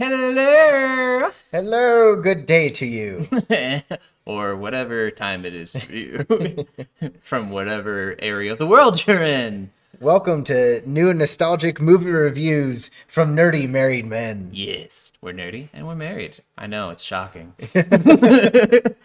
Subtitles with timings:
[0.00, 1.30] Hello.
[1.52, 3.26] Hello, good day to you.
[4.24, 6.66] or whatever time it is for you.
[7.20, 9.72] From whatever area of the world you're in.
[10.00, 14.48] Welcome to new nostalgic movie reviews from nerdy married men.
[14.54, 16.38] Yes, we're nerdy and we're married.
[16.56, 17.52] I know, it's shocking.
[17.74, 18.96] but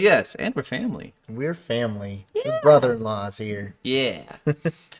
[0.00, 1.12] yes, and we're family.
[1.28, 2.26] We're family.
[2.34, 3.74] The brother-in-law's here.
[3.82, 4.36] Yeah.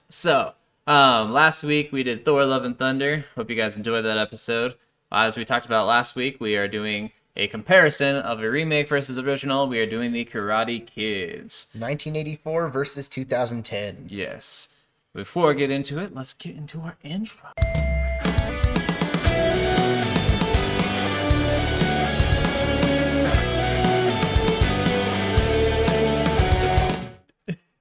[0.09, 0.55] so,
[0.87, 3.25] um, last week we did Thor: Love and Thunder.
[3.35, 4.75] Hope you guys enjoyed that episode.
[5.11, 9.19] As we talked about last week, we are doing a comparison of a remake versus
[9.19, 9.69] original.
[9.69, 11.71] We are doing the Karate Kids.
[11.75, 14.07] 1984 versus 2010.
[14.09, 14.81] Yes.
[15.13, 17.51] Before I get into it, let's get into our intro.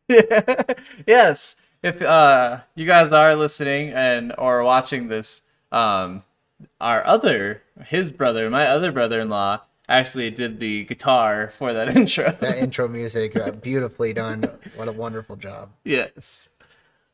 [1.07, 1.64] yes.
[1.85, 6.23] If uh, you guys are listening and or watching this, um,
[6.81, 12.31] our other his brother, my other brother-in-law, actually did the guitar for that intro.
[12.41, 14.49] That intro music, uh, beautifully done.
[14.75, 15.69] What a wonderful job.
[15.83, 16.49] yes.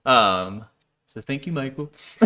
[0.05, 0.63] Um.
[1.07, 1.91] So thank you, Michael.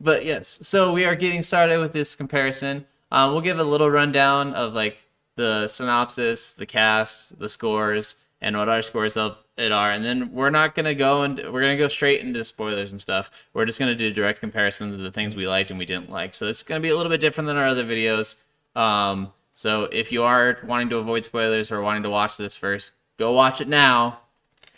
[0.00, 2.86] but yes, so we are getting started with this comparison.
[3.10, 5.04] Um, we'll give a little rundown of like
[5.36, 10.32] the synopsis, the cast, the scores, and what our scores of it are, and then
[10.32, 13.30] we're not gonna go and we're gonna go straight into spoilers and stuff.
[13.54, 16.34] We're just gonna do direct comparisons of the things we liked and we didn't like.
[16.34, 18.42] So it's gonna be a little bit different than our other videos.
[18.74, 22.92] Um, so if you are wanting to avoid spoilers or wanting to watch this first,
[23.16, 24.20] go watch it now.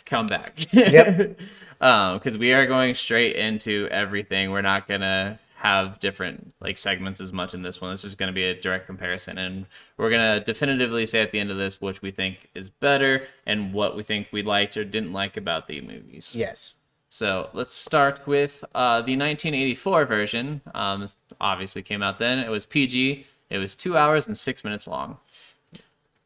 [0.05, 0.71] Come back.
[0.71, 1.39] Yep.
[1.81, 4.51] um, because we are going straight into everything.
[4.51, 7.91] We're not gonna have different like segments as much in this one.
[7.91, 9.65] It's just gonna be a direct comparison, and
[9.97, 13.73] we're gonna definitively say at the end of this which we think is better and
[13.73, 16.35] what we think we liked or didn't like about the movies.
[16.37, 16.75] Yes.
[17.09, 20.61] So let's start with uh, the 1984 version.
[20.75, 21.07] Um,
[21.41, 22.39] obviously came out then.
[22.39, 23.25] It was PG.
[23.49, 25.17] It was two hours and six minutes long.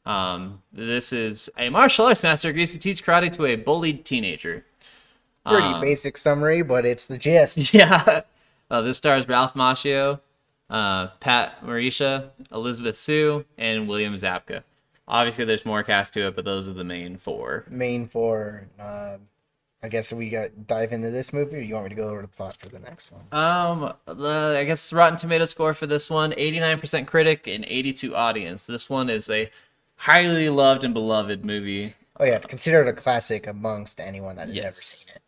[0.06, 4.66] Um, this is a martial arts master agrees to teach karate to a bullied teenager.
[5.46, 7.74] Pretty Um, basic summary, but it's the gist.
[7.74, 8.22] Yeah.
[8.70, 10.20] Uh, this stars Ralph Macchio,
[10.70, 14.64] uh, Pat Morita, Elisabeth Shue, and William Zabka.
[15.08, 17.66] Obviously, there's more cast to it, but those are the main four.
[17.70, 18.68] Main four.
[18.80, 19.18] uh,
[19.82, 22.22] I guess we got dive into this movie, or you want me to go over
[22.22, 23.24] the plot for the next one?
[23.32, 28.68] Um, the, I guess Rotten Tomato score for this one: 89% critic and 82 audience.
[28.68, 29.50] This one is a
[29.96, 31.96] highly loved and beloved movie.
[32.20, 35.22] Oh yeah, it's considered a classic amongst anyone that has ever seen it.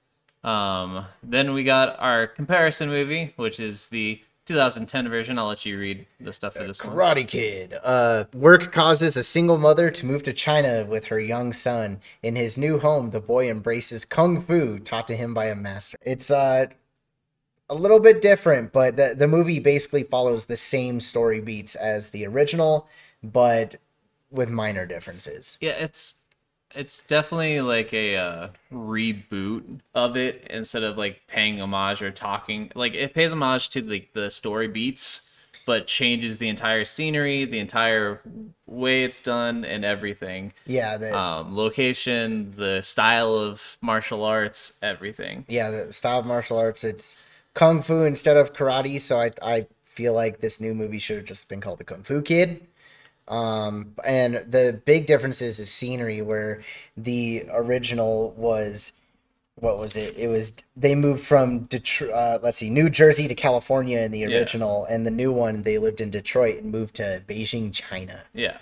[0.44, 5.38] Um, then we got our comparison movie, which is the 2010 version.
[5.38, 6.96] I'll let you read the stuff for this one.
[6.96, 7.76] Karate Kid.
[7.84, 12.02] Uh, work causes a single mother to move to China with her young son.
[12.24, 15.98] In his new home, the boy embraces kung fu taught to him by a master.
[16.02, 16.68] It's uh,
[17.70, 22.12] a little bit different, but the, the movie basically follows the same story beats as
[22.12, 22.88] the original,
[23.24, 23.76] but
[24.32, 25.58] with minor differences.
[25.62, 26.21] Yeah, it's
[26.76, 32.72] it's definitely like a uh, reboot of it instead of like paying homage or talking.
[32.76, 37.60] Like it pays homage to like the story beats, but changes the entire scenery, the
[37.60, 38.22] entire
[38.66, 40.54] way it's done, and everything.
[40.66, 45.46] Yeah, the Um, location, the style of martial arts, everything.
[45.48, 46.84] yeah the style of martial arts.
[46.84, 47.18] It's
[47.54, 49.00] kung fu instead of karate.
[49.02, 52.02] So I I feel like this new movie should have just been called the Kung
[52.04, 52.66] Fu Kid.
[53.28, 56.62] Um, and the big difference is the scenery, where
[56.98, 58.94] the original was,
[59.56, 60.18] what was it?
[60.18, 62.12] It was they moved from Detroit.
[62.12, 64.28] Uh, let's see, New Jersey to California in the Yeah.
[64.38, 68.22] original, and the new one they lived in Detroit and moved to Beijing, China.
[68.34, 68.58] Yeah.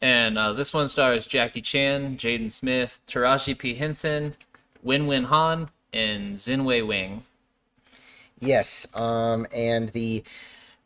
[0.00, 3.74] And uh, this one stars Jackie Chan, Jaden Smith, Taraji P.
[3.74, 4.34] Henson,
[4.84, 7.24] Wenwen Han, and Zhenwei Wang.
[8.38, 8.86] Yes.
[8.94, 10.22] Um, and the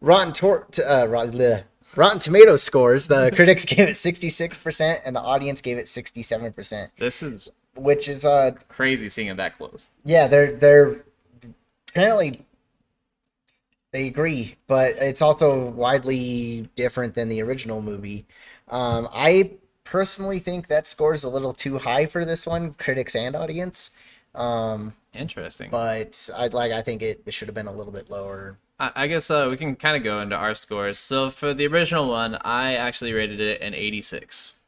[0.00, 1.06] Rotten Tor- uh.
[1.96, 5.88] Rotten Tomatoes scores, the critics gave it sixty six percent, and the audience gave it
[5.88, 9.98] sixty seven percent, This is which is uh crazy seeing it that close.
[10.04, 11.04] yeah they're they're
[11.90, 12.44] apparently
[13.92, 18.26] they agree but it's also widely different than the original movie
[18.68, 19.50] um i
[19.84, 23.92] personally think that scores a little too high for this one critics and audience
[24.34, 25.70] um Interesting.
[25.70, 29.08] but i like i think it, it should have been a little bit lower I,
[29.08, 30.98] guess uh, we can kind of go into our scores.
[30.98, 34.62] So for the original one, I actually rated it an 86.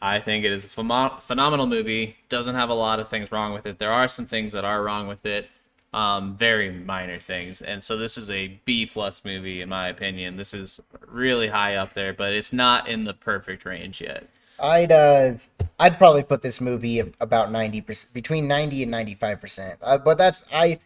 [0.00, 2.16] I think it is a phenom- phenomenal movie.
[2.28, 3.78] Doesn't have a lot of things wrong with it.
[3.78, 5.50] There are some things that are wrong with it,
[5.92, 7.60] um, very minor things.
[7.60, 10.38] And so this is a B plus movie in my opinion.
[10.38, 14.28] This is really high up there, but it's not in the perfect range yet.
[14.60, 15.34] I'd uh,
[15.78, 19.78] I'd probably put this movie about ninety percent, between ninety and ninety five percent.
[19.82, 20.78] Uh, but that's I,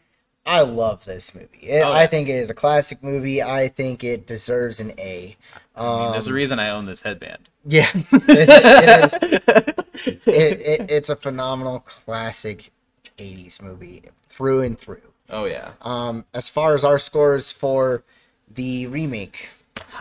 [0.47, 1.59] I love this movie.
[1.63, 3.43] It, Oh, I think it is a classic movie.
[3.43, 5.37] I think it deserves an A.
[5.77, 7.49] I mean, there's a Um, reason I own this headband.
[7.65, 10.17] Yeah, it, it is.
[10.27, 12.71] It, it's a phenomenal classic
[13.19, 15.03] '80s movie through and through.
[15.31, 15.73] Oh yeah.
[15.83, 18.05] Um, as far as our scores for
[18.49, 19.49] the remake,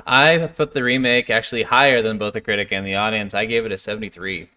[0.06, 3.34] I put the remake actually higher than both the critic and the audience.
[3.34, 4.50] I gave it a 73.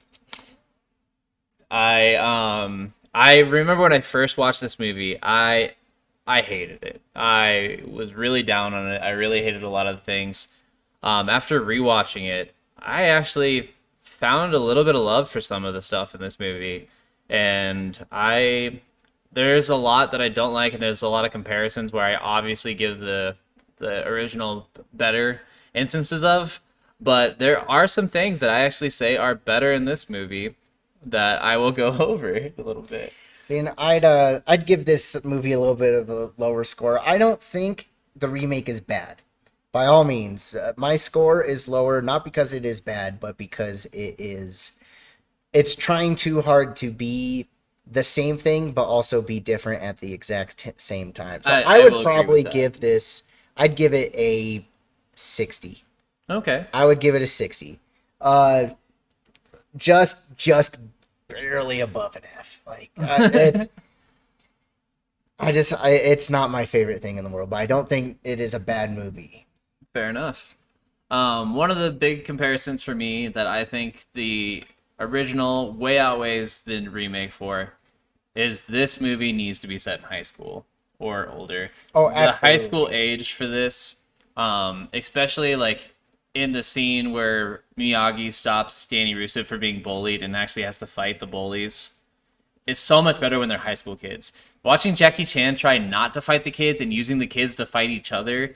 [1.70, 5.75] I um I remember when I first watched this movie, I
[6.28, 7.00] I hated it.
[7.16, 9.00] I was really down on it.
[9.00, 10.54] I really hated a lot of things.
[11.02, 15.72] Um, after rewatching it, I actually found a little bit of love for some of
[15.72, 16.88] the stuff in this movie,
[17.30, 18.82] and I
[19.32, 22.16] there's a lot that I don't like, and there's a lot of comparisons where I
[22.16, 23.36] obviously give the
[23.78, 25.40] the original better
[25.72, 26.60] instances of,
[27.00, 30.56] but there are some things that I actually say are better in this movie
[31.02, 33.14] that I will go over a little bit.
[33.48, 37.00] Then I'd uh, I'd give this movie a little bit of a lower score.
[37.04, 39.16] I don't think the remake is bad.
[39.72, 43.86] By all means, uh, my score is lower not because it is bad, but because
[43.86, 44.72] it is
[45.52, 47.46] it's trying too hard to be
[47.90, 51.42] the same thing but also be different at the exact t- same time.
[51.42, 53.22] So I- I, I would probably give this
[53.56, 54.64] I'd give it a
[55.14, 55.82] 60.
[56.30, 56.66] Okay.
[56.74, 57.78] I would give it a 60.
[58.20, 58.66] Uh
[59.76, 60.78] just just
[61.28, 62.62] barely above an F.
[62.66, 63.69] Like uh, it's
[65.38, 68.19] I just I it's not my favorite thing in the world, but I don't think
[68.25, 69.46] it is a bad movie.
[69.94, 70.56] Fair enough.
[71.10, 74.64] Um, one of the big comparisons for me that I think the
[75.00, 77.74] original way outweighs the remake for
[78.34, 80.66] is this movie needs to be set in high school
[80.98, 81.70] or older.
[81.94, 82.40] Oh, absolutely.
[82.40, 84.02] The high school age for this,
[84.36, 85.90] um, especially like
[86.34, 90.86] in the scene where Miyagi stops Danny Russo for being bullied and actually has to
[90.86, 92.00] fight the bullies,
[92.66, 94.40] is so much better when they're high school kids.
[94.62, 97.90] Watching Jackie Chan try not to fight the kids and using the kids to fight
[97.90, 98.54] each other,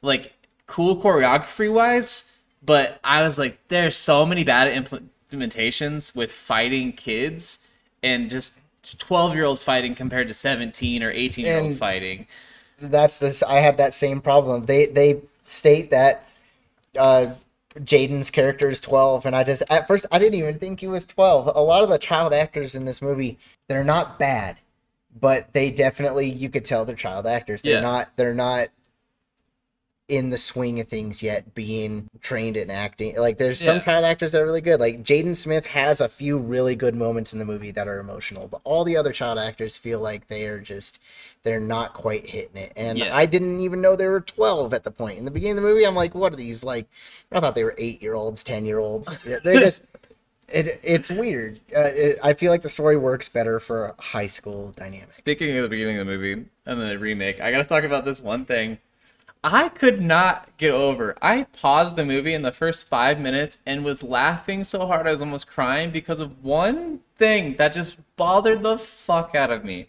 [0.00, 0.32] like
[0.66, 7.70] cool choreography wise, but I was like, there's so many bad implementations with fighting kids
[8.02, 8.60] and just
[8.98, 12.26] 12 year olds fighting compared to 17 or 18 year olds fighting.
[12.78, 14.66] That's this I had that same problem.
[14.66, 16.27] They they state that
[16.96, 17.34] uh
[17.74, 21.04] Jaden's character is 12 and I just at first I didn't even think he was
[21.04, 21.52] 12.
[21.54, 23.38] A lot of the child actors in this movie,
[23.68, 24.56] they're not bad,
[25.20, 27.62] but they definitely you could tell they're child actors.
[27.62, 27.80] They're Yeah.
[27.80, 28.68] not they're not
[30.08, 33.14] in the swing of things yet being trained in acting.
[33.16, 34.80] Like there's some child actors that are really good.
[34.80, 38.48] Like Jaden Smith has a few really good moments in the movie that are emotional,
[38.48, 40.98] but all the other child actors feel like they are just
[41.42, 42.72] they're not quite hitting it.
[42.74, 43.14] And Yeah.
[43.14, 45.18] I didn't even know they were 12 at the point.
[45.18, 46.86] In the beginning of the movie, I'm like, what are these like
[47.30, 49.18] I thought they were 8-year-olds, 10-year-olds.
[49.24, 49.84] They're just
[50.48, 51.60] it it's weird.
[51.76, 55.12] Uh, it, I feel like the story works better for a high school dynamic.
[55.12, 58.22] Speaking of the beginning of the movie and the remake, I gotta talk about this
[58.22, 58.78] one thing.
[59.44, 61.16] I could not get over.
[61.22, 65.12] I paused the movie in the first five minutes and was laughing so hard I
[65.12, 69.88] was almost crying because of one thing that just bothered the fuck out of me.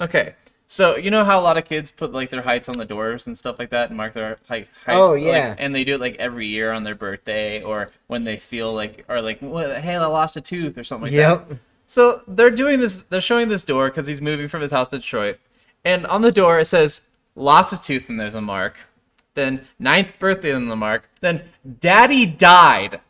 [0.00, 0.34] Okay,
[0.66, 3.26] so you know how a lot of kids put like their heights on the doors
[3.26, 4.98] and stuff like that and mark their like heights.
[4.98, 5.54] Oh, like- yeah.
[5.58, 9.04] and they do it like every year on their birthday or when they feel like
[9.08, 11.48] or like "Well, hey I lost a tooth or something like that.
[11.48, 11.58] Yep.
[11.86, 12.96] So they're doing this.
[12.96, 15.38] They're showing this door because he's moving from his house to Detroit,
[15.84, 18.86] and on the door it says "lost a tooth" and there's a mark.
[19.34, 21.08] Then ninth birthday and the mark.
[21.20, 21.42] Then
[21.80, 23.00] Daddy died.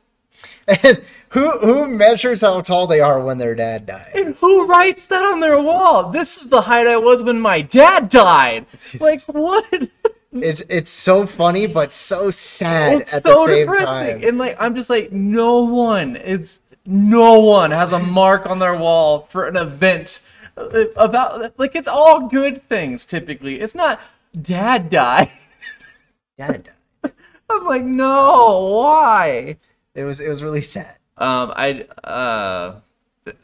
[1.30, 4.12] who who measures how tall they are when their dad dies?
[4.14, 6.10] And who writes that on their wall?
[6.10, 8.66] This is the height I was when my dad died.
[8.98, 9.90] Like what?
[10.32, 13.87] It's it's so funny but so sad it's at so the same depressing.
[14.20, 14.28] time.
[14.28, 18.76] And like I'm just like no one is no one has a mark on their
[18.76, 23.60] wall for an event uh, about like it's all good things typically.
[23.60, 24.00] It's not
[24.40, 25.30] dad died.
[26.38, 27.12] Dad died.
[27.48, 29.56] I'm like no, why?
[29.94, 30.96] It was it was really sad.
[31.16, 32.80] Um, I uh,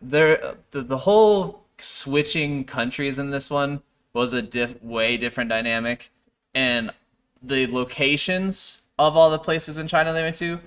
[0.03, 3.83] there the, the whole switching countries in this one
[4.13, 6.11] was a diff- way different dynamic,
[6.55, 6.91] and
[7.43, 10.61] the locations of all the places in China they went to,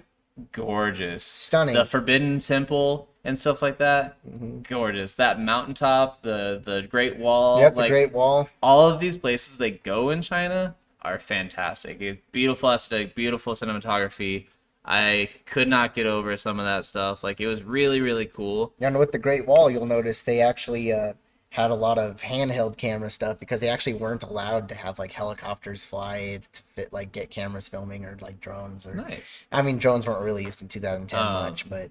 [0.51, 1.75] gorgeous, Stunning.
[1.75, 4.59] The Forbidden Temple and stuff like that, Mm-hmm.
[4.69, 5.13] gorgeous.
[5.15, 8.49] That mountaintop, the the Great Wall, yep, the like Great Wall.
[8.61, 12.31] all of these places they go in China are fantastic.
[12.31, 14.47] Beautiful aesthetic, beautiful cinematography.
[14.85, 17.23] I could not get over some of that stuff.
[17.23, 18.73] Like it was really, really cool.
[18.79, 21.13] And with the Great Wall, you'll notice they actually uh,
[21.51, 25.13] had a lot of handheld camera stuff because they actually weren't allowed to have like
[25.13, 28.93] helicopters fly to fit, like get cameras filming or like drones or.
[28.95, 29.47] Nice.
[29.53, 31.89] I mean, drones weren't really used in 2010 Um, much, but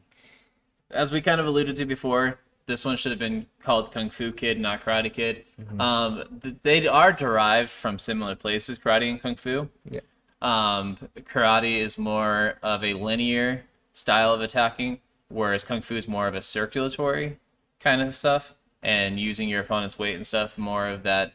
[0.93, 4.31] As we kind of alluded to before, this one should have been called Kung Fu
[4.31, 5.45] Kid, not Karate Kid.
[5.81, 6.23] Um,
[6.63, 9.69] they are derived from similar places, karate and kung fu.
[9.91, 10.01] Yeah.
[10.41, 16.29] Um, karate is more of a linear style of attacking, whereas kung fu is more
[16.29, 17.39] of a circulatory
[17.81, 21.33] kind of stuff, and using your opponent's weight and stuff, more of that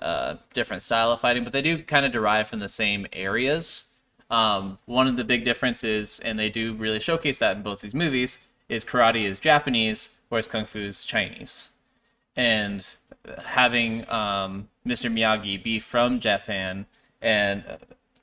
[0.00, 1.44] uh, different style of fighting.
[1.44, 4.00] But they do kind of derive from the same areas.
[4.30, 7.94] Um, one of the big differences, and they do really showcase that in both these
[7.94, 11.72] movies, is karate is Japanese, whereas kung fu is Chinese.
[12.36, 12.86] And
[13.44, 15.12] having um, Mr.
[15.12, 16.86] Miyagi be from Japan
[17.22, 17.64] and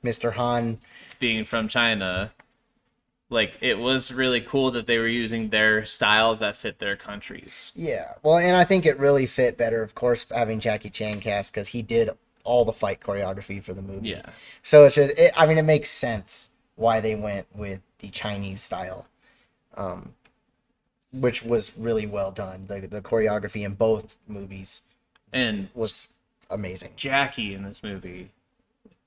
[0.04, 0.32] Mr.
[0.34, 0.78] Han.
[1.18, 2.32] being from China,
[3.30, 7.72] like it was really cool that they were using their styles that fit their countries.
[7.74, 8.14] Yeah.
[8.22, 11.68] Well, and I think it really fit better, of course, having Jackie Chan cast because
[11.68, 12.10] he did
[12.44, 14.10] all the fight choreography for the movie.
[14.10, 14.26] Yeah.
[14.62, 18.60] So it's just, it, I mean, it makes sense why they went with the Chinese
[18.60, 19.06] style,
[19.76, 20.14] um,
[21.12, 22.66] which was really well done.
[22.66, 24.82] The the choreography in both movies
[25.32, 26.14] And was
[26.50, 26.92] amazing.
[26.96, 28.30] Jackie in this movie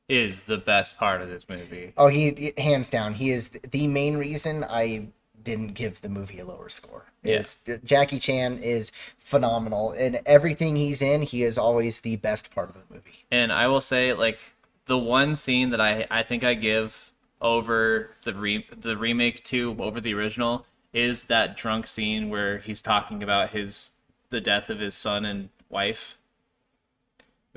[0.08, 1.94] is the best part of this movie.
[1.98, 5.08] Oh, he hands down, he is the main reason I
[5.44, 7.06] didn't give the movie a lower score.
[7.24, 11.22] Is Jackie Chan is phenomenal in everything he's in.
[11.22, 13.26] He is always the best part of the movie.
[13.32, 14.40] And I will say, like,
[14.86, 19.76] the one scene that I I think I give over the re- the remake to
[19.80, 20.66] over the original
[20.96, 23.98] is that drunk scene where he's talking about his
[24.30, 26.18] the death of his son and wife.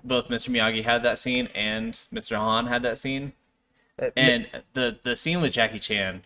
[0.04, 0.50] Both Mr.
[0.50, 2.36] Miyagi had that scene and Mr.
[2.36, 3.32] Han had that scene.
[4.00, 6.24] Uh, And the the scene with Jackie Chan,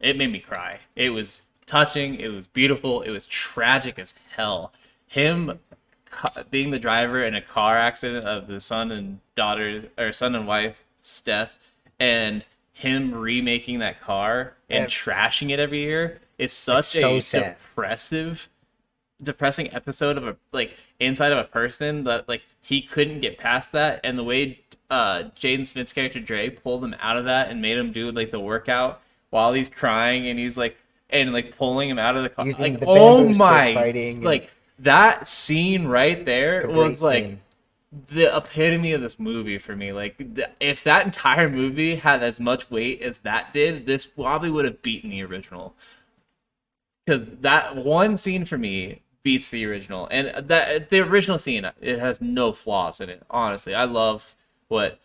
[0.00, 0.80] it made me cry.
[0.96, 2.16] It was touching.
[2.16, 3.02] It was beautiful.
[3.02, 4.72] It was tragic as hell.
[5.06, 5.60] Him
[6.06, 10.34] ca- being the driver in a car accident of the son and daughter's or son
[10.34, 11.70] and wife's death,
[12.00, 14.86] and him remaking that car and Yeah.
[14.86, 16.20] trashing it every year.
[16.38, 18.48] It's such so a depressive
[19.22, 23.72] depressing episode of a like inside of a person that like he couldn't get past
[23.72, 24.00] that.
[24.02, 24.60] And the way
[24.90, 28.30] uh Jaden Smith's character Dre pulled him out of that and made him do like
[28.30, 30.76] the workout while he's crying and he's like
[31.10, 34.50] and like pulling him out of the car like the oh my fighting and- like
[34.78, 37.40] that scene right there It's a great was like scene.
[38.08, 39.92] the epitome of this movie for me.
[39.92, 44.50] Like the, if that entire movie had as much weight as that did this probably
[44.50, 45.74] would have beaten the original
[47.04, 51.98] because that one scene for me beats the original and that the original scene it
[52.00, 54.34] has no flaws in it honestly i love
[54.68, 54.98] what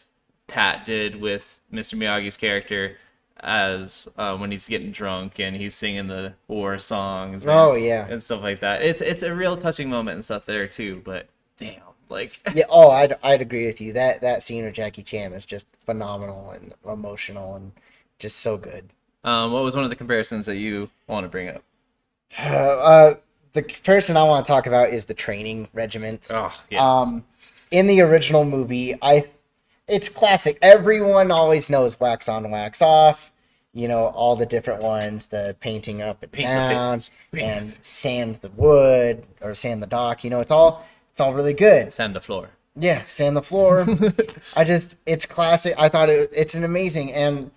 [0.47, 2.97] pat did with mr miyagi's character
[3.41, 8.07] as uh, when he's getting drunk and he's singing the war songs and, Oh, yeah.
[8.09, 11.27] and stuff like that it's it's a real touching moment and stuff there too but
[11.57, 12.63] damn like Yeah.
[12.69, 13.91] Oh, I'd I'd agree with you.
[13.93, 17.73] That that scene with Jackie Chan is just phenomenal and emotional and
[18.17, 18.89] just so good.
[19.25, 21.61] um what was one of the comparisons that you want to bring up
[22.39, 23.13] Uh,
[23.53, 26.31] the person I want to talk about is the training regiments.
[26.33, 27.23] oh yes Um,
[27.71, 29.25] in the original movie, I
[29.87, 30.57] it's classic.
[30.61, 33.31] Everyone always knows wax on, wax off.
[33.73, 36.99] You know all the different ones, the painting up and Paint down,
[37.39, 40.23] and sand the wood or sand the dock.
[40.23, 41.91] You know, it's all it's all really good.
[41.93, 43.85] sand the floor Yeah, sand the floor.
[44.55, 45.73] I just it's classic.
[45.77, 47.51] I thought it, it's an amazing and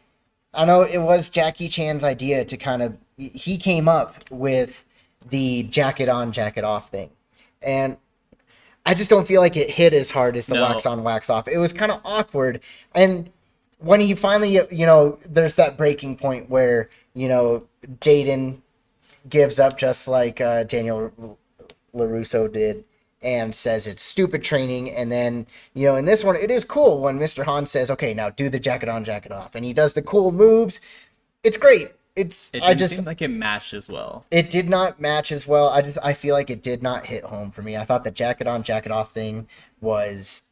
[0.53, 4.85] I know it was Jackie Chan's idea to kind of he came up with
[5.29, 7.11] the jacket on jacket off thing.
[7.63, 7.97] And
[8.87, 10.63] I just don't feel like it hit as hard as the No.
[10.63, 11.47] wax on wax off.
[11.47, 12.61] It was kind of awkward
[12.95, 13.31] and
[13.79, 17.67] when he finally you know there's that breaking point where you know
[18.01, 18.61] Jaden
[19.29, 21.39] gives up just like uh, Daniel
[21.95, 22.85] LaRusso did
[23.23, 24.91] and says it's stupid training.
[24.91, 27.45] And then, you know, in this one, it is cool when Mr.
[27.45, 29.55] Han says, okay, now do the jacket on, jacket off.
[29.55, 30.81] And he does the cool moves.
[31.43, 31.93] It's great.
[32.17, 35.47] It's, it I just, seem like it matched as well it did not match as
[35.47, 35.69] well.
[35.69, 37.77] I just, I feel like it did not hit home for me.
[37.77, 39.47] I thought the jacket on, jacket off thing
[39.81, 40.51] was,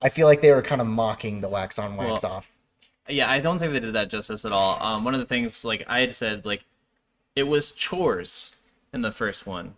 [0.00, 2.52] I feel like they were kind of mocking the wax on, wax Well, off.
[3.08, 4.82] Yeah, I don't think they did that justice at all.
[4.82, 6.64] Um, one of the things, like I had said, like
[7.36, 8.56] it was chores
[8.92, 9.74] in the first one,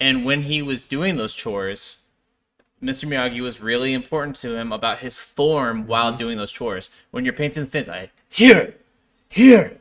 [0.00, 2.08] and when he was doing those chores,
[2.82, 3.08] Mr.
[3.08, 6.18] Miyagi was really important to him about his form while mm-hmm.
[6.18, 6.90] doing those chores.
[7.10, 8.74] When you're painting the fence, I here,
[9.28, 9.78] here,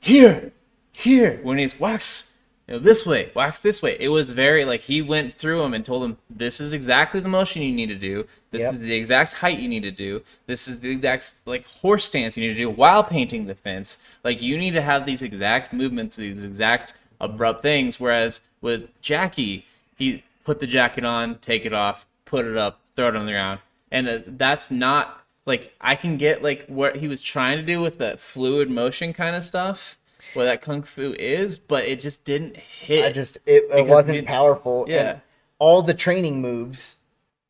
[0.00, 0.52] here,
[0.92, 1.40] here.
[1.42, 3.96] When he's wax, you know, this way, wax this way.
[3.98, 7.28] It was very like he went through them and told him this is exactly the
[7.28, 8.26] motion you need to do.
[8.50, 8.74] This Yep.
[8.74, 10.22] is the exact height you need to do.
[10.46, 14.02] This is the exact like horse stance you need to do while painting the fence.
[14.22, 17.98] Like you need to have these exact movements, these exact abrupt things.
[18.00, 19.64] Whereas with Jackie,
[19.96, 23.32] he put the jacket on, take it off, put it up, throw it on the
[23.32, 27.80] ground, and that's not like I can get like what he was trying to do
[27.80, 29.98] with the fluid motion kind of stuff.
[30.34, 33.04] where that kung fu is, but it just didn't hit.
[33.04, 34.84] I just it, it wasn't we- powerful.
[34.88, 35.10] Yeah.
[35.10, 35.20] And
[35.58, 37.02] all the training moves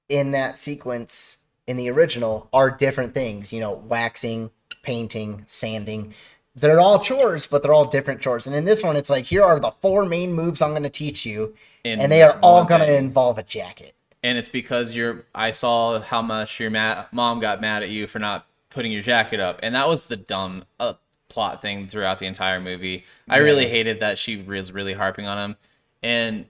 [0.09, 3.53] in that sequence in the original are different things.
[3.53, 4.51] You know, waxing,
[4.83, 6.15] painting, sanding.
[6.59, 8.47] They're all chores, but they're all different chores.
[8.47, 10.89] And in this one, it's like here are the four main moves I'm going to
[10.91, 13.95] teach you, In and they are all going to involve a jacket.
[14.25, 15.27] and it's because you're.
[15.35, 19.03] I saw how much your ma- mom got mad at you for not putting your
[19.03, 20.95] jacket up, and that was the dumb uh,
[21.29, 23.05] plot thing throughout the entire movie.
[23.29, 25.57] I really hated that she was really harping on him,
[26.03, 26.47] and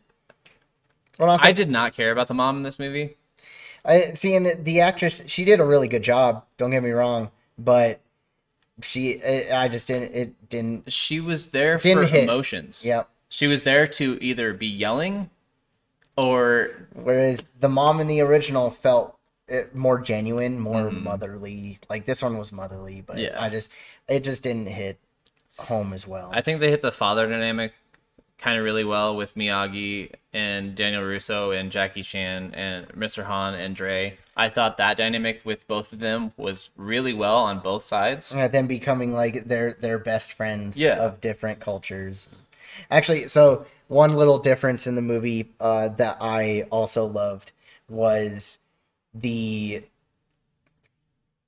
[1.19, 3.17] Well, I, I did not care about the mom in this movie.
[3.85, 6.45] I see, and the, the actress, she did a really good job.
[6.57, 8.01] Don't get me wrong, but
[8.83, 10.15] she, I I just didn't.
[10.15, 10.93] It didn't.
[10.93, 12.25] She was there Didn't for hit.
[12.25, 12.85] emotions.
[12.85, 13.09] Yep.
[13.29, 15.31] She was there to either be yelling
[16.17, 19.19] or Whereas the mom in the original felt
[19.49, 21.05] it more genuine, more mm-hmm.
[21.05, 21.79] motherly.
[21.89, 23.37] Like this one was motherly, but Yeah.
[23.39, 23.73] I just
[24.09, 24.99] it just didn't hit
[25.59, 26.31] home as well.
[26.33, 27.73] I think they hit the father dynamic
[28.39, 33.25] kind of really well with Miyagi and Daniel Russo and Jackie Chan and Mr.
[33.25, 34.19] Han and Dre.
[34.37, 38.35] I thought that dynamic with both of them was really well on both sides.
[38.35, 40.97] And them becoming like their their best friends Yeah.
[40.99, 42.35] of different cultures.
[42.91, 47.53] Actually, so one little difference in the movie uh, that I also loved
[47.89, 48.59] was
[49.15, 49.83] the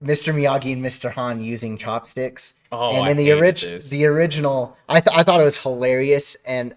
[0.03, 0.33] Mr.
[0.33, 1.11] Miyagi and Mr.
[1.13, 2.55] Han using chopsticks.
[2.71, 3.91] Oh, and I in the hated orig- this.
[3.91, 6.37] the original, I th- I thought it was hilarious.
[6.47, 6.75] And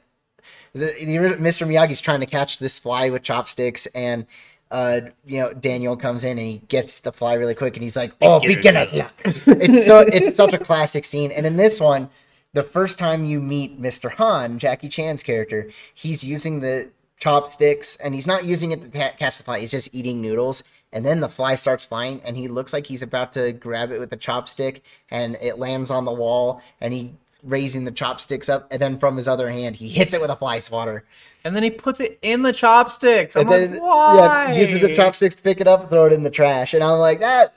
[0.74, 1.68] the, the Mr.
[1.68, 4.26] Miyagi's trying to catch this fly with chopsticks, and
[4.72, 7.98] uh, you know Daniel comes in and he gets the fly really quick, and he's
[7.98, 11.32] like, "Oh, Beginner's luck." it's so it's such a classic scene.
[11.32, 12.10] And in this one,
[12.54, 14.10] the first time you meet Mr.
[14.14, 19.14] Han, Jackie Chan's character, he's using the chopsticks, and he's not using it to ca-
[19.18, 19.60] catch the fly.
[19.60, 20.64] He's just eating noodles.
[20.94, 24.00] And then the fly starts flying, and he looks like he's about to grab it
[24.00, 28.68] with a chopstick, and it lands on the wall, and he raising the chopsticks up,
[28.72, 31.04] and then from his other hand, he hits it with a fly swatter.
[31.44, 33.36] And then he puts it in the chopsticks.
[33.36, 34.16] I'm And then, like, why?
[34.54, 37.00] yeah, uses the chopsticks to pick it up, throw it in the trash, and I'm
[37.00, 37.54] like that.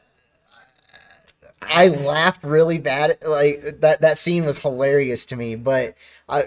[1.63, 3.19] I laughed really bad.
[3.27, 5.95] Like that that scene was hilarious to me, but
[6.29, 6.45] I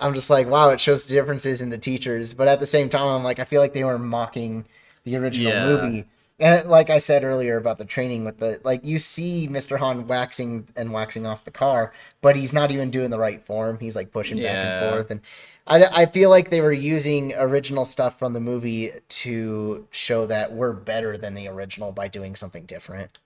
[0.00, 2.34] I'm just like, wow, it shows the differences in the teachers.
[2.34, 4.64] But at the same time, I'm like, I feel like they were mocking
[5.04, 5.64] the original Yeah.
[5.64, 6.06] movie.
[6.40, 9.78] And like I said earlier about the training with the like, you see Mr.
[9.78, 11.92] Han waxing and waxing off the car,
[12.22, 13.78] but he's not even doing the right form.
[13.78, 15.20] He's like pushing back and forth, and
[15.66, 20.52] I, I feel like they were using original stuff from the movie to show that
[20.52, 23.18] we're better than the original by doing something different.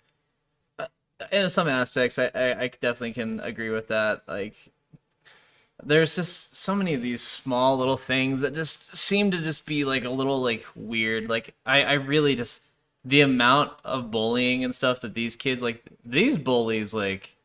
[0.79, 0.87] Uh,
[1.33, 4.23] in some aspects, I, I, I definitely can agree with that.
[4.29, 4.71] Like,
[5.83, 9.85] there's just so many of these small little things that just seem to just be
[9.85, 11.29] like a little like weird.
[11.29, 12.68] Like, I, I really just
[13.09, 17.37] the amount of bullying and stuff that these kids like these bullies like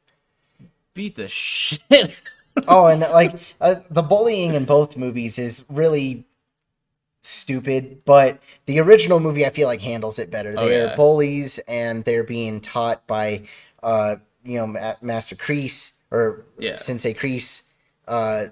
[0.93, 2.15] beat the shit.
[2.67, 6.25] oh, and like uh, the bullying in both movies is really
[7.21, 10.53] stupid, but the original movie I feel like handles it better.
[10.57, 10.95] Oh, They're yeah.
[10.95, 13.43] bullies and they're being taught by
[13.81, 16.75] uh you know Ma- Master Kreese or Yeah.
[16.75, 17.63] Sensei Kreese
[18.07, 18.47] uh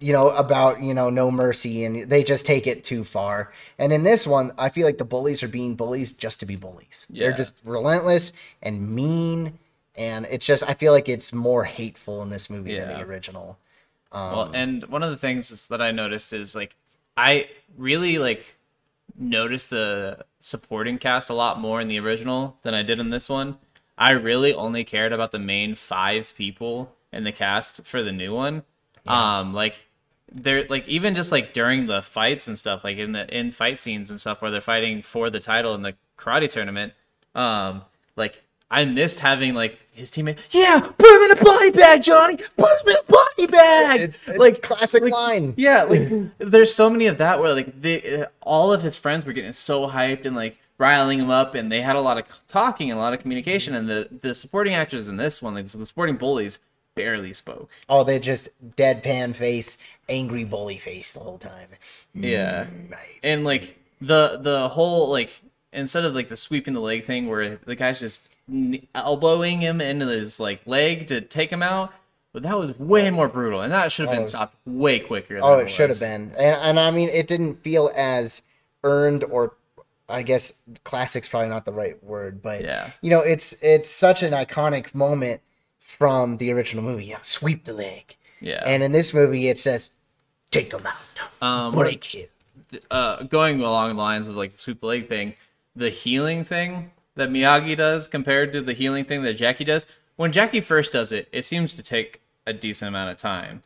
[0.00, 3.52] you know about you know no mercy and they just take it too far.
[3.78, 6.56] And in this one, I feel like the bullies are being bullies just to be
[6.56, 7.06] bullies.
[7.10, 7.28] yeah.
[7.28, 8.32] They're just relentless
[8.62, 9.58] and mean
[9.96, 13.58] and it's just I feel like it's more hateful in this movie than the original.
[14.12, 16.76] Um, Well, and one of the things that I noticed is like
[17.16, 18.56] I really like
[19.16, 23.28] noticed the supporting cast a lot more in the original than I did in this
[23.28, 23.58] one.
[23.98, 28.34] I really only cared about the main five people in the cast for the new
[28.34, 28.62] one.
[29.06, 29.80] Um, like
[30.32, 33.78] they're like even just like during the fights and stuff, like in the in fight
[33.78, 36.92] scenes and stuff where they're fighting for the title in the karate tournament.
[37.34, 37.82] Um,
[38.16, 40.38] like I missed having like his teammate.
[40.52, 42.36] Yeah, put him in a body bag, Johnny.
[42.36, 44.00] Put him in a body bag.
[44.00, 45.54] It's, it's like classic line.
[45.56, 49.24] yeah, like there's so many of that where like they, uh, all of his friends
[49.24, 52.46] were getting so hyped and like riling him up, and they had a lot of
[52.46, 55.66] talking and a lot of communication, and the the supporting actors in this one, like
[55.66, 56.60] the supporting bullies,
[56.94, 57.68] barely spoke.
[57.88, 59.78] Oh, they just deadpan face,
[60.10, 61.68] angry bully face the whole time.
[62.14, 63.18] Yeah, mm, Right.
[63.22, 65.40] and like the the whole like
[65.72, 68.18] instead of like the sweeping the leg thing where the guy's just
[68.94, 71.92] elbowing him into his like leg to take him out.
[72.32, 75.34] But that was way more brutal, and that should have been was- stopped way quicker.
[75.34, 76.32] than Oh, it should have been.
[76.38, 78.42] And, and I mean, it didn't feel as
[78.84, 79.54] earned or
[80.08, 82.90] I guess classic's probably not the right word, but Yeah.
[83.00, 85.40] you know, it's it's such an iconic moment
[85.80, 87.06] from the original movie.
[87.06, 88.16] Yeah, sweep the leg.
[88.42, 89.90] Yeah, And in this movie, it says,
[90.50, 92.26] "Take him out, um, break him."
[92.90, 95.34] uh, going along the lines of like the sweep the leg thing,
[95.74, 99.86] the healing thing that Miyagi does compared to the healing thing that Jackie does.
[100.16, 103.62] When Jackie first does it, it seems to take a decent amount of time,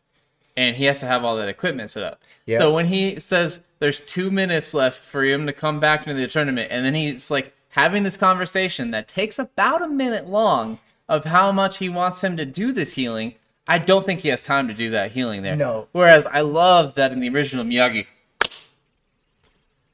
[0.57, 2.21] and he has to have all that equipment set up.
[2.59, 6.29] So when he says there's two minutes left for him to come back into the
[6.29, 11.25] tournament, and then he's like having this conversation that takes about a minute long of
[11.27, 13.35] how much he wants him to do this healing.
[13.67, 15.57] I don't think he has time to do that healing there.
[15.57, 15.89] No.
[15.93, 18.07] Whereas I love that in the original Miyagi.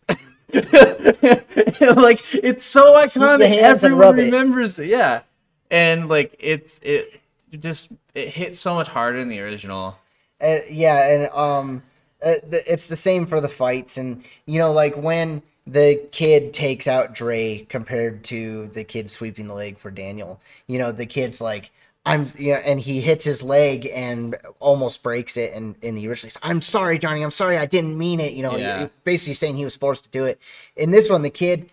[0.52, 3.56] like it's so iconic.
[3.56, 4.24] Everyone rub it.
[4.24, 4.86] remembers it.
[4.86, 5.22] Yeah,
[5.70, 7.20] and like it's it
[7.52, 9.96] just it hits so much harder in the original.
[10.40, 11.82] Uh, yeah, and um,
[12.24, 16.88] uh, it's the same for the fights, and you know, like when the kid takes
[16.88, 20.40] out Dre compared to the kid sweeping the leg for Daniel.
[20.66, 21.70] You know, the kid's like,
[22.06, 25.52] I'm, yeah, and he hits his leg and almost breaks it.
[25.52, 28.32] And in the original, I'm sorry, Johnny, I'm sorry, I didn't mean it.
[28.32, 28.88] You know, Yeah.
[29.04, 30.40] basically saying he was forced to do it.
[30.76, 31.68] In this one, the kid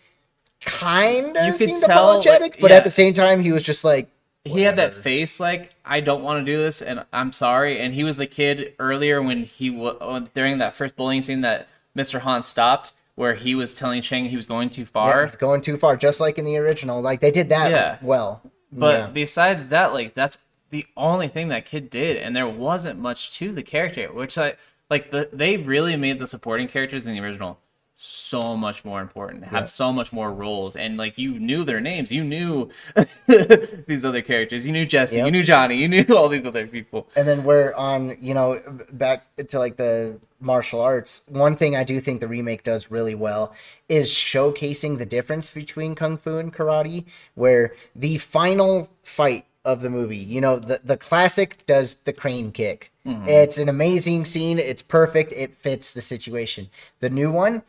[0.62, 2.78] kind of could seemed tell, like, apologetic, but yeah.
[2.78, 4.10] at the same time, he was just like,
[4.44, 7.80] He had that face like I don't want to do this and I'm sorry.
[7.80, 11.42] And he was the kid earlier when he was uh, during that first bullying scene
[11.42, 12.20] that Mr.
[12.22, 15.24] Han stopped, where he was telling Chang he was going too yeah, far.
[15.24, 17.02] it's going too far, just like in the original.
[17.02, 17.98] Like they did that Yeah.
[18.02, 18.42] well.
[18.72, 19.08] But Yeah.
[19.08, 23.52] besides that, like that's the only thing that kid did, and there wasn't much to
[23.54, 24.56] the character, which I
[24.90, 25.12] like.
[25.12, 27.60] The they really made the supporting characters in the original
[28.00, 29.66] so much more important, have Yeah.
[29.66, 32.70] so much more roles, and like you knew their names, you knew
[33.88, 37.08] these other characters, you knew Jesse, you knew Johnny, you knew all these other people.
[37.16, 41.24] and then we're on you know back to like the martial arts.
[41.30, 43.56] One thing i do think the remake does really well
[43.90, 49.90] is showcasing the difference between kung fu and karate where the final fight of the
[49.90, 52.92] movie you know the, the classic does the crane kick.
[53.06, 53.28] Mm-hmm.
[53.28, 54.60] It's an amazing scene.
[54.60, 55.32] It's perfect.
[55.32, 56.70] It fits the situation.
[57.00, 57.64] The new one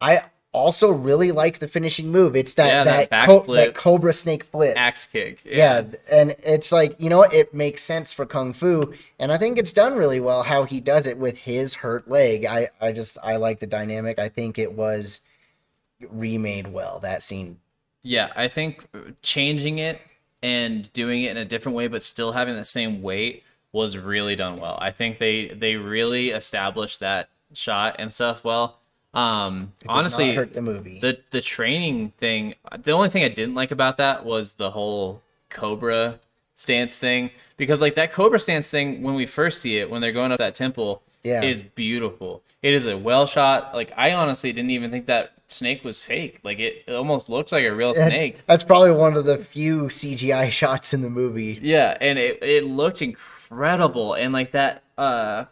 [0.00, 0.20] i
[0.52, 3.56] also really like the finishing move it's that Yeah, that that, co- backflip.
[3.56, 5.84] that cobra snake flip Axe kick, yeah.
[6.10, 9.58] and it's like you know what it makes sense for kung fu and i think
[9.58, 13.18] it's done really well how he does it with his hurt leg i i just
[13.22, 15.20] i like the dynamic i think it was
[16.10, 17.58] remade well that scene
[18.02, 18.86] Yeah, I think
[19.22, 20.00] changing it
[20.42, 24.36] and doing it in a different way, but still having the same weight was really
[24.36, 24.78] done well.
[24.80, 28.78] I think they they really established that shot and stuff well.
[29.16, 32.54] Um, honestly, hurt the movie the the training thing.
[32.78, 36.20] The only thing I didn't like about that was the whole Cobra
[36.54, 40.12] stance thing because like that Cobra stance thing when we first see it when they're
[40.12, 41.42] going up that temple Yeah.
[41.42, 42.42] is beautiful.
[42.62, 43.74] It is a well shot.
[43.74, 46.40] Like I honestly didn't even think that snake was fake.
[46.42, 48.44] Like it, it almost looks like a real that's, snake.
[48.46, 52.64] that's probably one of the few cgi shots in the movie Yeah, and it it
[52.64, 55.44] looked incredible, and like that uh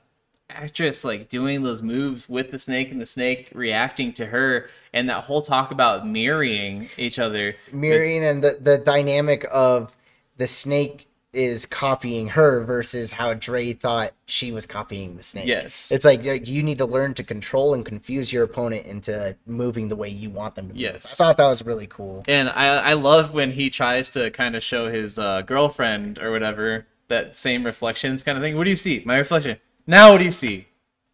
[0.51, 5.09] actress like doing those moves with the snake and the snake reacting to her, and
[5.09, 7.57] that whole talk about mirroring each other.
[7.73, 9.95] mirroring and the, the dynamic of
[10.37, 15.47] the snake is copying her versus how Dre thought she was copying the snake.
[15.47, 15.91] Yes.
[15.91, 19.97] It's like you need to learn to control and confuse your opponent into moving the
[19.97, 20.81] way you want them to move.
[20.81, 21.21] Yes.
[21.21, 22.23] I thought that was really cool.
[22.29, 26.31] And I I love when he tries to kind of show his uh, girlfriend or
[26.31, 28.57] whatever that same reflections kind of thing.
[28.57, 29.03] What do you see?
[29.05, 29.59] My reflection.
[29.87, 30.67] Now what do you see?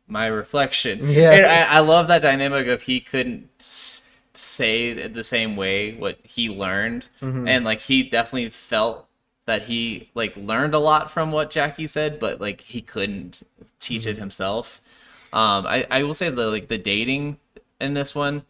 [0.07, 1.01] My reflection.
[1.09, 1.67] Yeah.
[1.71, 3.49] I, I love that dynamic of he couldn't
[4.35, 7.47] say the same way what he learned, Mm-hmm.
[7.49, 9.07] and like he definitely felt
[9.47, 13.43] that he like learned a lot from what Jackie said, but like he couldn't
[13.79, 14.11] teach Mm-hmm.
[14.11, 14.81] it himself.
[15.33, 17.39] Um, I I will say the like the dating
[17.81, 18.43] in this one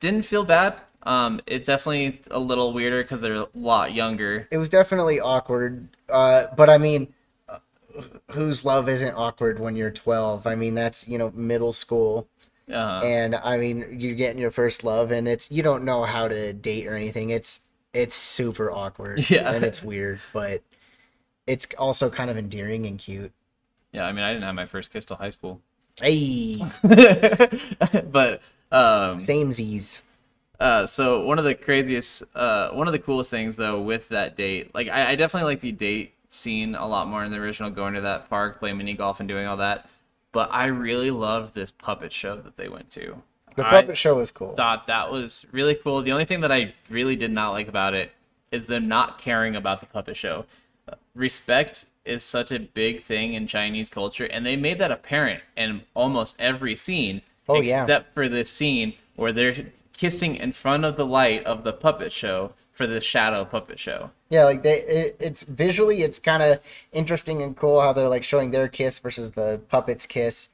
[0.00, 0.80] didn't feel bad.
[1.04, 4.48] Um, it's definitely a little weirder because they're a lot younger.
[4.50, 7.12] It was definitely awkward, uh, but I mean,
[8.30, 10.46] whose love isn't awkward when you're 12?
[10.46, 12.28] I mean, that's you know middle school.
[12.72, 16.28] Uh, and I mean you're getting your first love and it's you don't know how
[16.28, 17.28] to date or anything.
[17.30, 17.60] It's
[17.92, 19.28] it's super awkward.
[19.30, 19.52] Yeah.
[19.52, 20.62] And it's weird, but
[21.46, 23.32] it's also kind of endearing and cute.
[23.92, 25.60] yeah, I mean, I didn't have my first kiss till high school,
[26.00, 26.56] Hey,
[28.10, 28.40] but
[28.72, 30.02] um, same Z's.
[30.58, 34.36] Uh, so one of the craziest, uh, one of the coolest things though with that
[34.36, 37.70] date, like I, I definitely like the date scene a lot more in the original,
[37.70, 39.88] going to that park, playing mini golf, and doing all that.
[40.32, 43.22] But I really loved this puppet show that they went to.
[43.56, 44.54] The I puppet show was cool.
[44.56, 46.02] thought that was really cool.
[46.02, 48.10] The only thing that I really did not like about it
[48.50, 50.44] is them not caring about the puppet show.
[51.14, 55.82] Respect is such a big thing in Chinese culture, and they made that apparent in
[55.94, 57.82] almost every scene, Oh, yeah.
[57.82, 59.66] except for this scene where they're
[59.96, 64.10] kissing in front of the light of the puppet show for the shadow puppet show.
[64.28, 66.60] Yeah, like they it, it's visually it's kind of
[66.92, 70.50] interesting and cool how they're like showing their kiss versus the puppets kiss.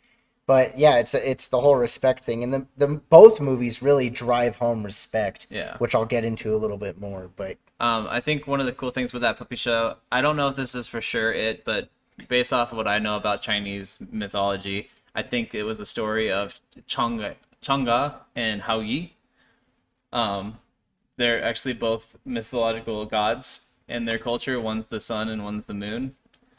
[0.47, 4.57] But yeah, it's it's the whole respect thing, and the the both movies really drive
[4.57, 5.47] home respect.
[5.51, 5.77] Yeah.
[5.79, 7.31] which I'll get into a little bit more.
[7.35, 10.37] But Um, I think one of the cool things with that puppy show, I don't
[10.37, 11.89] know if this is for sure it, but
[12.29, 16.31] based off of what I know about Chinese mythology, I think it was a story
[16.31, 19.15] of Chang'e, Chang'e and Hou Yi.
[20.13, 20.59] Um,
[21.21, 24.59] they're actually both mythological gods in their culture.
[24.61, 26.15] One's the sun and one's the moon.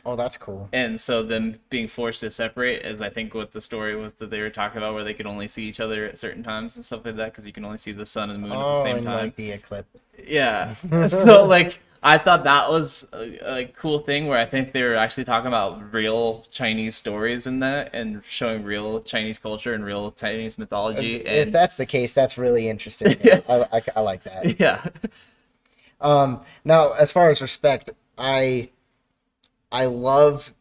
[0.05, 0.67] Oh, that's cool.
[0.73, 4.29] And so them being forced to separate is, I think, what the story was that
[4.31, 6.83] they were talking about, where they could only see each other at certain times and
[6.85, 8.77] stuff like that, because you can only see the sun and the moon at Oh,
[8.79, 9.17] the same and time.
[9.25, 10.03] like the eclipse.
[10.25, 10.75] Yeah.
[11.07, 14.95] so like I thought that was a, a cool thing where I think they were
[14.95, 20.09] actually talking about real Chinese stories in that and showing real Chinese culture and real
[20.09, 21.17] Chinese mythology.
[21.17, 23.17] If And that's the case, that's really interesting.
[23.23, 23.41] Yeah.
[23.47, 24.59] I, I, I like that.
[24.59, 24.83] yeah,
[25.99, 28.69] Um, now, as far as respect, I
[29.71, 30.53] I love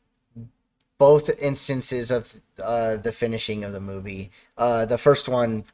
[0.99, 4.31] both instances of uh, the finishing of the movie.
[4.59, 5.65] Uh, the first one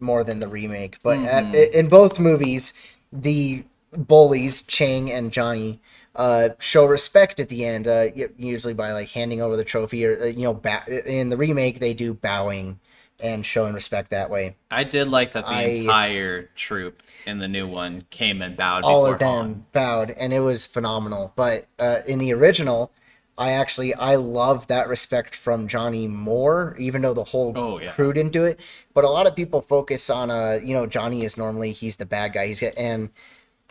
[0.00, 1.54] more than the remake, but Mm-hmm.
[1.54, 2.72] at, in both movies,
[3.12, 5.80] the bullies Chang and Johnny
[6.14, 7.86] uh, show respect at the end.
[7.88, 10.60] Uh, usually by like handing over the trophy, or uh, you know,
[11.06, 12.78] in the remake they do bowing
[13.20, 14.56] and showing respect that way.
[14.70, 18.84] I did like that the I- entire troop in the new one came and bowed
[18.84, 19.66] all before of them Han.
[19.72, 22.92] bowed and it was phenomenal but uh, in the original
[23.36, 27.90] i actually i love that respect from johnny more even though the whole Oh, yeah.
[27.90, 28.60] crew didn't do it
[28.94, 32.06] but a lot of people focus on uh you know johnny is normally he's the
[32.06, 33.10] bad guy he's and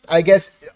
[0.07, 0.67] i guess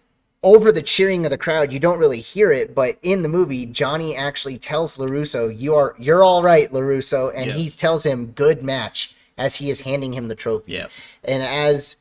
[0.43, 3.65] over the cheering of the crowd you don't really hear it but in the movie
[3.65, 7.53] johnny actually tells larusso you are you're all right larusso and Yeah.
[7.53, 10.87] he tells him good match as he is handing him the trophy Yeah.
[11.23, 11.97] and as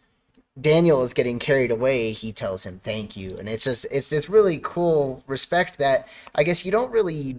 [0.60, 4.28] Daniel is getting carried away, he tells him thank you, and it's just it's this
[4.28, 7.36] really cool respect that I guess you don't really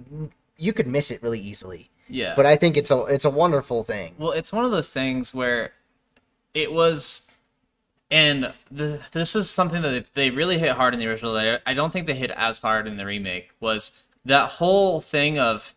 [0.58, 2.34] you could miss it really easily, Yeah.
[2.36, 4.16] but I think it's a it's a wonderful thing.
[4.18, 5.74] Well, it's one of those things where
[6.56, 7.31] it was,
[8.12, 11.34] and the, this is something that they really hit hard in the original.
[11.34, 13.52] that I don't think they hit as hard in the remake.
[13.60, 15.74] Was that whole thing of,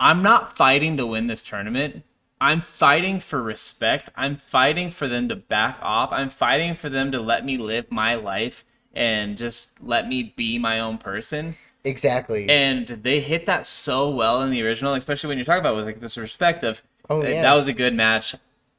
[0.00, 2.04] I'm not fighting to win this tournament.
[2.40, 4.10] I'm fighting for respect.
[4.16, 6.10] I'm fighting for them to back off.
[6.12, 10.58] I'm fighting for them to let me live my life and just let me be
[10.58, 12.48] my own person Exactly.
[12.48, 15.84] and they hit that so well in the original, especially when you're talking about with
[15.84, 17.42] like this respect of Oh, uh, yeah.
[17.42, 18.34] that was a good match.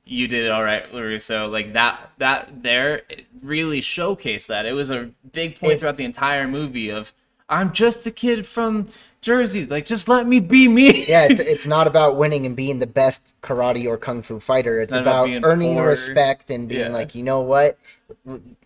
[0.06, 1.52] You did it all right, Larusso.
[1.52, 4.66] Like that that there it really showcased that.
[4.66, 7.12] It was a big point It's- throughout the entire movie of
[7.48, 8.88] I'm just a kid from
[9.22, 9.66] Jersey.
[9.68, 11.06] Like just let me be me.
[11.06, 14.80] yeah, it's it's not about winning and being the best karate or kung fu fighter.
[14.80, 15.88] It's, not about about, earning poor.
[15.88, 16.88] respect and being Yeah.
[16.90, 17.78] like, you know what,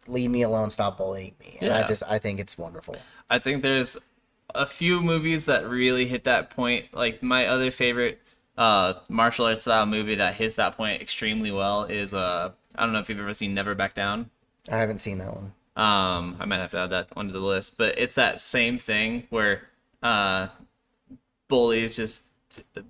[0.07, 1.57] leave me alone, stop bullying me.
[1.61, 2.95] And I just I think it's wonderful.
[3.29, 3.97] I think there's
[4.55, 6.85] a few movies that really hit that point.
[6.93, 8.21] Like my other favorite
[8.59, 12.93] uh, martial arts style movie that hits that point extremely well is uh, I don't
[12.93, 14.29] know if you've ever seen Never Back Down.
[14.69, 15.53] I haven't seen that one.
[15.77, 19.23] Um, I might have to add that onto the list, but it's that same thing
[19.29, 19.69] where
[20.03, 20.49] uh,
[21.47, 22.25] bullies just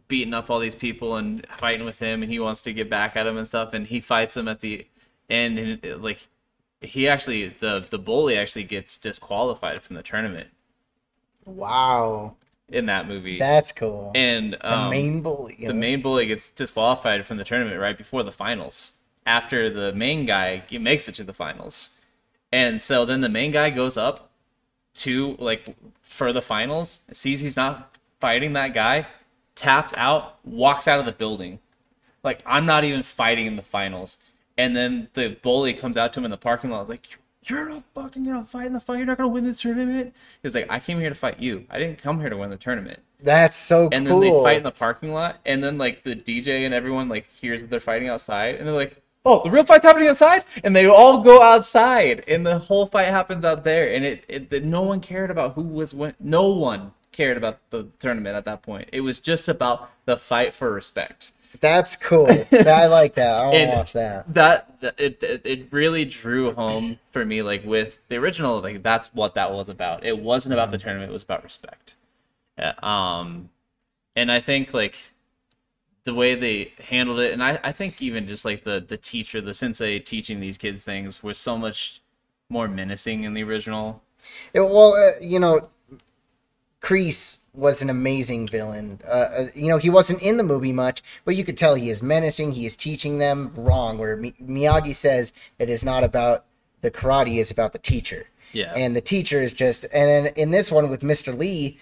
[0.08, 3.15] beating up all these people and fighting with him, and he wants to get back
[3.15, 4.88] at him and stuff, and he fights him at the
[5.29, 6.27] end, and it, like
[6.82, 10.47] he actually the the bully actually gets disqualified from the tournament
[11.45, 12.36] Wow,
[12.71, 14.12] in that movie, that's cool.
[14.15, 15.58] and the um, main bully.
[15.60, 20.25] the main bully gets disqualified from the tournament right before the finals after the main
[20.25, 22.05] guy makes it to the finals
[22.51, 24.32] and so then the main guy goes up
[24.93, 29.05] to like for the finals sees he's not fighting that guy
[29.55, 31.60] taps out walks out of the building
[32.23, 34.17] like i'm not even fighting in the finals
[34.58, 37.84] and then the bully comes out to him in the parking lot like you're not
[37.95, 38.97] fucking gonna fight in the fight.
[38.97, 40.13] You're not gonna win this tournament.
[40.43, 41.65] He's like i came here to fight you.
[41.69, 42.99] I didn't come here to win the tournament.
[43.21, 44.17] That's so and cool.
[44.17, 47.10] And then they fight in the parking lot and then like the dj and everyone
[47.10, 50.43] like hears that they're fighting outside and they're like oh the real fight's happening outside?
[50.63, 54.52] And they all go outside and the whole fight happens out there and it, it,
[54.52, 58.45] it no one cared about who was win no one cared about the tournament at
[58.45, 58.89] that point.
[58.91, 62.29] It was just about the fight for respect That's cool.
[62.51, 63.31] I like that.
[63.35, 64.33] I want to watch that.
[64.33, 69.33] that it, it really drew home for me like with the original like that's what
[69.35, 71.95] that was about it wasn't about the tournament it was about respect
[72.57, 73.49] Yeah, um
[74.15, 75.12] and i think like
[76.05, 79.41] the way they handled it and i i think even just like the the teacher
[79.41, 82.01] the sensei teaching these kids things was so much
[82.49, 84.01] more menacing in the original
[84.53, 85.67] It- well, uh, you know,
[86.81, 89.02] Kreese was an amazing villain.
[89.06, 91.89] Uh, uh, you know, he wasn't in the movie much, but you could tell he
[91.89, 92.54] is menacing.
[92.54, 93.98] He is teaching them wrong.
[93.98, 96.45] Where Mi- Miyagi says it is not about
[96.82, 98.28] the karate; it's about the teacher.
[98.54, 101.38] yeah And the teacher is just, and in, in this one with Mr.
[101.38, 101.78] Lee,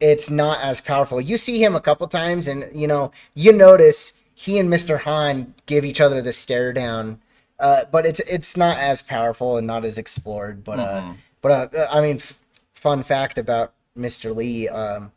[0.00, 1.20] it's not as powerful.
[1.20, 4.98] You see him a couple times, and you know, you notice he and Mr.
[5.00, 7.20] Han give each other the stare down,
[7.58, 10.64] uh, but it's it's not as powerful and not as explored.
[10.64, 12.38] But uh, but uh, I mean, f-
[12.72, 14.34] fun fact about Mr.
[14.34, 15.12] Lee, um,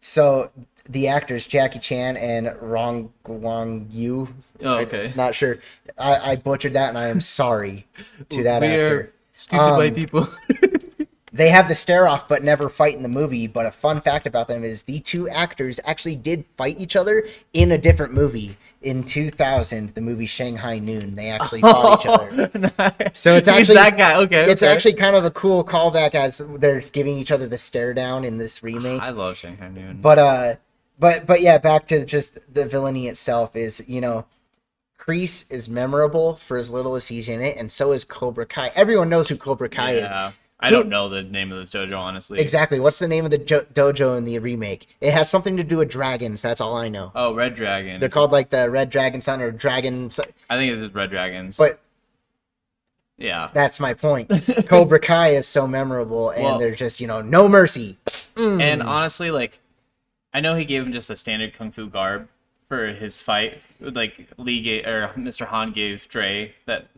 [0.00, 0.50] so
[0.88, 4.28] the actors Jackie Chan and Rong Guang Yu.
[4.62, 5.12] Oh, I- okay.
[5.16, 5.58] not sure.
[5.98, 7.86] I, I butchered that, and I am sorry
[8.28, 8.96] to that we actor.
[9.00, 10.28] are stupid Um, white people.
[11.32, 13.46] They have the stare off, but never fight in the movie.
[13.46, 17.28] But a fun fact about them is the two actors actually did fight each other
[17.52, 21.14] in a different movie in 2000, the movie Shanghai Noon.
[21.16, 22.50] They actually fought each other.
[22.54, 23.18] Nice.
[23.18, 24.14] So it's He's actually- that guy.
[24.22, 24.72] Okay, It's okay.
[24.72, 28.38] actually kind of a cool callback as they're giving each other the stare down in
[28.38, 29.02] this remake.
[29.02, 30.00] I love Shanghai Noon.
[30.00, 30.54] But uh,
[30.98, 34.24] but but yeah, back to just the villainy itself is you know,
[34.98, 38.72] Kreese is memorable for as little as he's in it, and so is Cobra Kai.
[38.74, 40.10] Everyone knows who Cobra Kai is.
[40.66, 42.40] I don't know the name of this dojo honestly.
[42.40, 42.80] Exactly.
[42.80, 44.88] What's the name of the jo- dojo in the remake?
[45.00, 46.42] It has something to do with dragons.
[46.42, 47.12] That's all I know.
[47.14, 48.00] Oh, Red Dragon.
[48.00, 50.10] They're called like the Red Dragon Sun or Dragon.
[50.10, 51.56] Sun- I think it's Red Dragons.
[51.56, 51.80] But
[53.18, 54.30] yeah, that's my point.
[54.66, 57.96] Cobra Kai is so memorable, and Well- they're just you know no mercy.
[58.34, 58.60] Mm.
[58.60, 59.60] and honestly, like,
[60.34, 62.28] I know he gave him just a standard kung fu garb
[62.68, 63.62] for his fight.
[63.80, 65.46] Like Lee gave, or Mr.
[65.46, 66.88] Han gave Dre that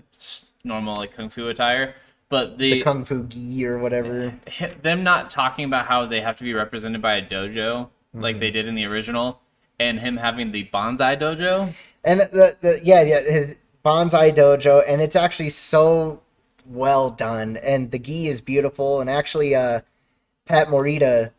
[0.64, 1.94] normal like kung fu attire.
[2.28, 4.34] But The the, kung fu gi or whatever.
[4.82, 8.40] them not talking about how they have to be represented by a dojo like Mm-hmm.
[8.40, 9.40] they did in the original,
[9.78, 11.72] and him having the bonsai dojo.
[12.04, 16.20] And the, the yeah yeah his bonsai dojo, and it's actually so
[16.66, 19.80] well done, and the gi is beautiful, and actually uh,
[20.46, 21.32] Pat Morita.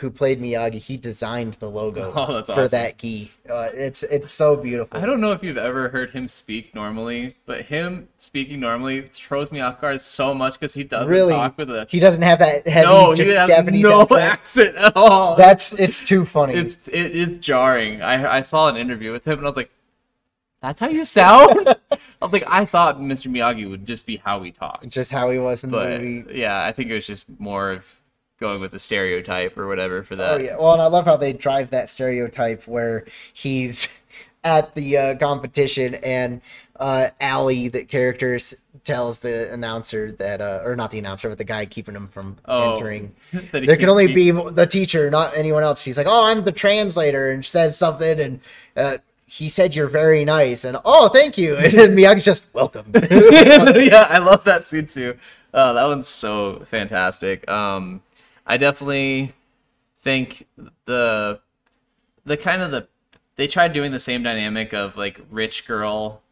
[0.00, 0.74] Who played Miyagi?
[0.74, 2.70] He designed the logo Oh, that's for awesome.
[2.70, 3.30] that gi.
[3.48, 4.98] Uh, it's it's so beautiful.
[4.98, 9.52] I don't know if you've ever heard him speak normally, but him speaking normally throws
[9.52, 12.40] me off guard so much because he doesn't really, talk with a he doesn't have
[12.40, 14.22] that heavy no, Japanese no accent.
[14.22, 15.36] accent at all.
[15.36, 16.54] That's it's too funny.
[16.54, 18.02] it's it is jarring.
[18.02, 19.70] I I saw an interview with him and I was like,
[20.60, 21.76] "That's how you sound."
[22.22, 23.30] I'm like, I thought Mr.
[23.30, 26.38] Miyagi would just be how he talked, just how he was in the movie.
[26.38, 28.00] yeah, I think it was just more of
[28.40, 30.32] going with the stereotype or whatever for that.
[30.32, 30.56] Oh yeah.
[30.56, 34.00] Well, and I love how they drive that stereotype where he's
[34.44, 36.40] at the uh, competition and
[36.76, 38.36] uh, Allie, the character,
[38.82, 42.36] tells the announcer that, uh, or not the announcer, but the guy keeping him from
[42.46, 43.14] Oh, entering.
[43.52, 44.14] There can only speak.
[44.16, 45.80] be the teacher, not anyone else.
[45.80, 48.40] She's like, "Oh, I'm the translator," and says something, and
[48.76, 52.86] uh, he said, "You're very nice," and "Oh, thank you," and then Miyagi's just welcome.
[52.92, 55.16] yeah, I love that scene too.
[55.54, 57.48] Uh, that one's so fantastic.
[57.48, 58.02] Um,
[58.46, 59.32] I definitely
[59.96, 60.46] think
[60.84, 61.40] the
[62.24, 62.88] the kind of the
[63.36, 66.22] they tried doing the same dynamic of like rich girl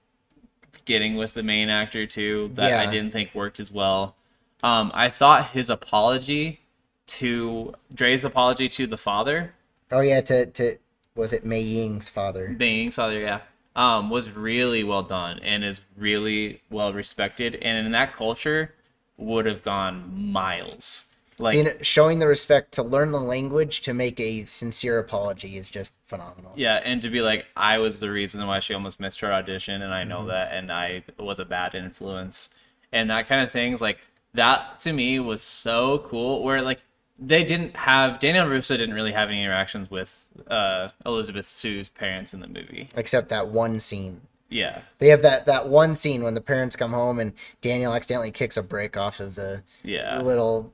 [0.85, 2.81] getting with the main actor too that Yeah.
[2.81, 4.17] I didn't think worked as well.
[4.63, 6.61] Um, I thought his apology
[7.09, 9.55] to Dre's apology to the father
[9.91, 10.79] oh yeah, to to
[11.15, 12.49] was it Mei Ying's father?
[12.57, 13.41] being father, yeah,
[13.77, 18.75] um, was really well done and is really well respected, and in that culture
[19.17, 21.12] would have gone miles.
[21.43, 25.69] Like, know, showing the respect to learn the language to make a sincere apology is
[25.71, 26.53] just phenomenal.
[26.57, 29.83] yeah, and to be like, I was the reason why she almost missed her audition,
[29.83, 30.09] and I Mm-hmm.
[30.11, 32.59] know that, and I was a bad influence,
[32.93, 33.81] and that kind of things.
[33.83, 33.99] Like
[34.35, 36.43] that to me was so cool.
[36.43, 36.83] Where like
[37.19, 42.35] they didn't have Daniel LaRusso didn't really have any interactions with uh, Elisabeth Shue's parents
[42.35, 42.89] in the movie.
[42.97, 44.23] Except that one scene.
[44.49, 48.31] Yeah, They have that that one scene when the parents come home and Daniel accidentally
[48.31, 50.21] kicks a brick off of the yeah.
[50.21, 50.73] little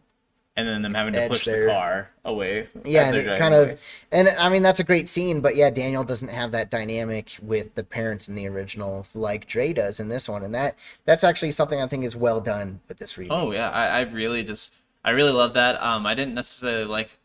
[0.58, 1.66] and then them having to push there.
[1.66, 2.66] the car away.
[2.84, 3.72] yeah, and it kind away.
[3.72, 7.36] of and I mean that's a great scene, but yeah, Daniel doesn't have that dynamic
[7.40, 11.22] with the parents in the original like Dre does in this one, and that that's
[11.22, 13.32] actually something I think is well done with this remake.
[13.32, 15.80] Oh yeah, I, I really just I really love that.
[15.80, 17.16] Um, I didn't necessarily like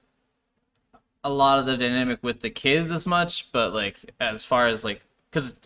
[1.24, 4.84] a lot of the dynamic with the kids as much, but like as far as
[4.84, 5.60] like because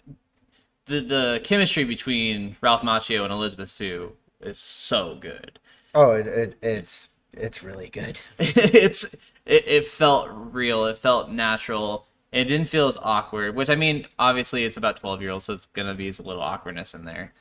[0.86, 5.60] the the chemistry between Ralph Macchio and Elisabeth Shue is so good.
[5.94, 8.20] Oh, it, it, it's it's really good.
[8.40, 9.14] it's
[9.46, 10.86] it, it felt real.
[10.86, 12.06] It felt natural.
[12.32, 13.56] It didn't feel as awkward.
[13.56, 16.42] Which I mean, obviously, it's about twelve year olds, so it's gonna be a little
[16.42, 17.34] awkwardness in there.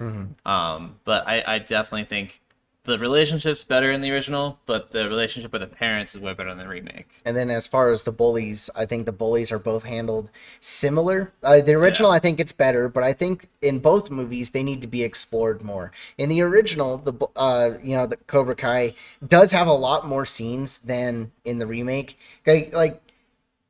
[0.45, 2.41] Um, but I, I definitely think
[2.87, 6.49] the relationship's better in the original, but the relationship with the parents is way better
[6.51, 7.21] in the remake.
[7.25, 11.33] And then as far as the bullies, I think the bullies are both handled similar.
[11.43, 14.81] Uh, the original, I think it's better, but I think in both movies they need
[14.83, 15.93] to be explored more.
[16.17, 18.95] In the original, the uh, you know the Cobra Kai
[19.27, 22.19] does have a lot more scenes than in the remake.
[22.47, 23.03] Like, like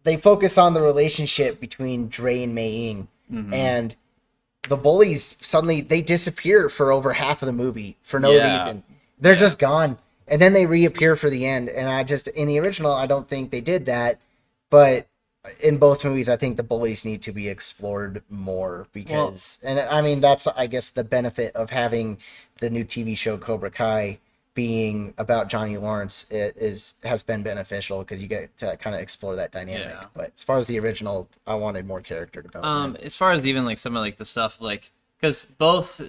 [0.05, 3.09] they focus on the relationship between Dre and Mei Ying,
[3.53, 3.97] and
[4.69, 8.53] the bullies suddenly they disappear for over half of the movie for no Yeah.
[8.53, 8.83] reason.
[9.19, 9.99] They're just gone,
[10.29, 11.69] and then they reappear for the end.
[11.69, 14.21] And I just in the original, I don't think they did that,
[14.71, 15.09] but
[15.61, 20.03] in both movies, I think the bullies need to be explored more because, and I
[20.03, 22.19] mean that's I guess the benefit of having
[22.61, 24.19] the new TV show Cobra Kai
[24.55, 29.03] being about Johnny Lawrence it is has been beneficial because you get to kind of
[29.03, 29.89] explore that dynamic.
[29.89, 30.07] Yeah.
[30.15, 32.97] But as far as the original, I wanted more character development.
[32.97, 34.91] Um, as far as even like some of like the stuff like
[35.21, 36.03] because both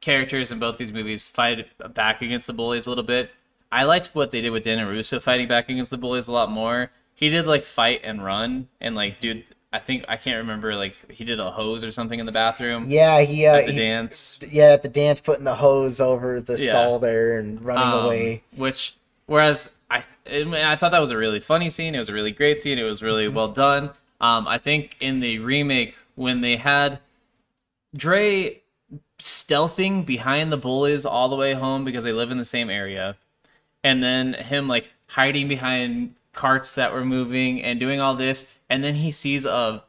[0.00, 3.30] characters in both these movies fight back against the bullies a little bit.
[3.70, 6.50] I liked what they did with Daniel LaRusso fighting back against the bullies a lot
[6.50, 6.90] more.
[7.14, 9.44] He did like fight and run and like dude.
[9.74, 12.84] I think I can't remember like he did a hose or something in the bathroom
[12.90, 14.44] yeah, he, uh, at the he- dance.
[14.50, 16.72] yeah at the dance putting the hose over the Yeah.
[16.72, 18.42] stall there and running Um, away.
[18.54, 21.94] Which, whereas I, I, mean, I thought that was a really funny scene.
[21.94, 22.78] It was a really great scene.
[22.78, 23.90] It was really well done.
[24.20, 26.98] Um, I think in the remake when they had
[27.96, 28.61] Dre
[29.22, 33.16] stealthing behind the bullies all the way home because they live in the same area,
[33.82, 38.82] and then him like hiding behind carts that were moving and doing all this, and
[38.82, 39.82] then he sees a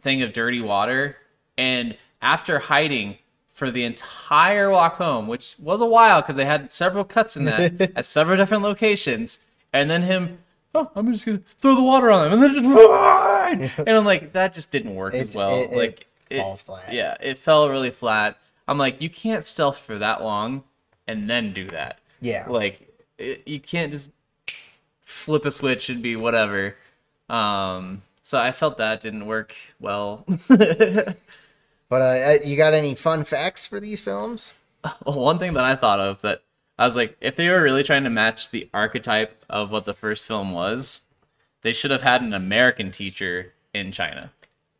[0.00, 1.16] thing of dirty water,
[1.56, 6.72] and after hiding for the entire walk home, which was a while because they had
[6.72, 10.38] several cuts in that at several different locations, and then him,
[10.74, 14.04] oh, I'm just gonna throw the water on them, and then just run, and I'm
[14.04, 15.56] like, that just didn't work It's- as well.
[15.60, 16.06] it- it like
[16.42, 16.92] falls flat.
[16.92, 18.36] Yeah, it fell really flat.
[18.68, 20.62] I'm like, you can't stealth for that long
[21.06, 21.98] and then do that.
[22.20, 22.46] Yeah.
[22.48, 22.88] Like,
[23.18, 24.12] it, you can't just
[25.00, 26.76] flip a switch and be whatever.
[27.28, 30.24] Um, so I felt that didn't work well.
[31.88, 34.52] But uh, you got any fun facts for these films?
[35.04, 36.42] Well, one thing that I thought of that
[36.78, 39.94] I was like, if they were really trying to match the archetype of what the
[39.94, 41.06] first film was,
[41.62, 44.32] they should have had an American teacher in China,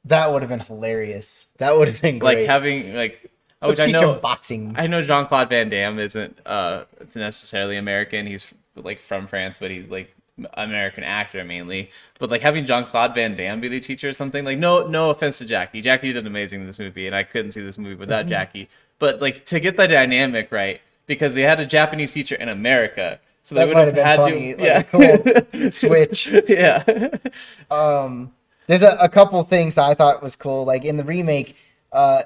[0.05, 1.49] That would have been hilarious.
[1.59, 2.39] That would have been great.
[2.41, 3.28] like having like.
[3.61, 4.75] Let's Which I know, him boxing.
[4.79, 8.27] I know Jean Claude Van Damme isn't uh it's necessarily American.
[8.27, 10.15] He's like from France, but he's like
[10.55, 11.91] American actor mainly.
[12.21, 15.11] But like having Jean Claude Van Damme be the teacher or something like no no
[15.11, 15.81] offense to Jackie.
[15.81, 18.31] Jackie did amazing in this movie, and I couldn't see this movie without Mm-hmm.
[18.31, 18.69] Jackie.
[19.01, 23.19] But like to get the dynamic right, because they had a Japanese teacher in America,
[23.43, 24.55] so they That would have have had funny.
[24.55, 26.29] to Like, yeah cool switch.
[26.49, 26.85] yeah
[27.71, 28.33] Um,
[28.67, 30.65] there's a, a couple things that I thought was cool.
[30.65, 31.57] Like in the remake,
[31.93, 32.23] uh,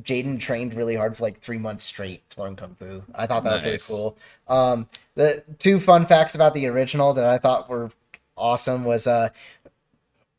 [0.00, 3.02] Jaden trained really hard for like three months straight to learn kung fu.
[3.14, 3.64] I thought that Nice.
[3.90, 4.18] was really cool.
[4.48, 7.90] Um, the two fun facts about the original that I thought were
[8.36, 9.28] awesome was uh,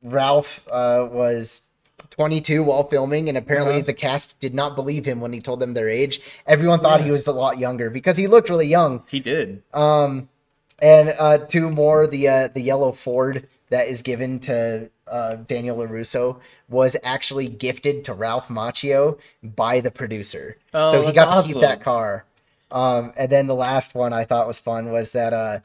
[0.04, 1.62] Ralph uh, was
[2.10, 3.86] 22 while filming, and apparently Uh-huh.
[3.86, 6.20] the cast did not believe him when he told them their age.
[6.46, 9.04] Everyone thought he was a lot younger because he looked really young.
[9.10, 10.30] he did Um,
[10.82, 12.08] and uh, two more.
[12.08, 16.40] The uh, the yellow Ford that is given to uh, Daniel Larusso
[16.70, 21.62] was actually gifted to Ralph Macchio by the producer, Oh, so he got to keep
[21.62, 22.26] that car.
[22.72, 25.60] Um, and then the last one I thought was fun was that uh,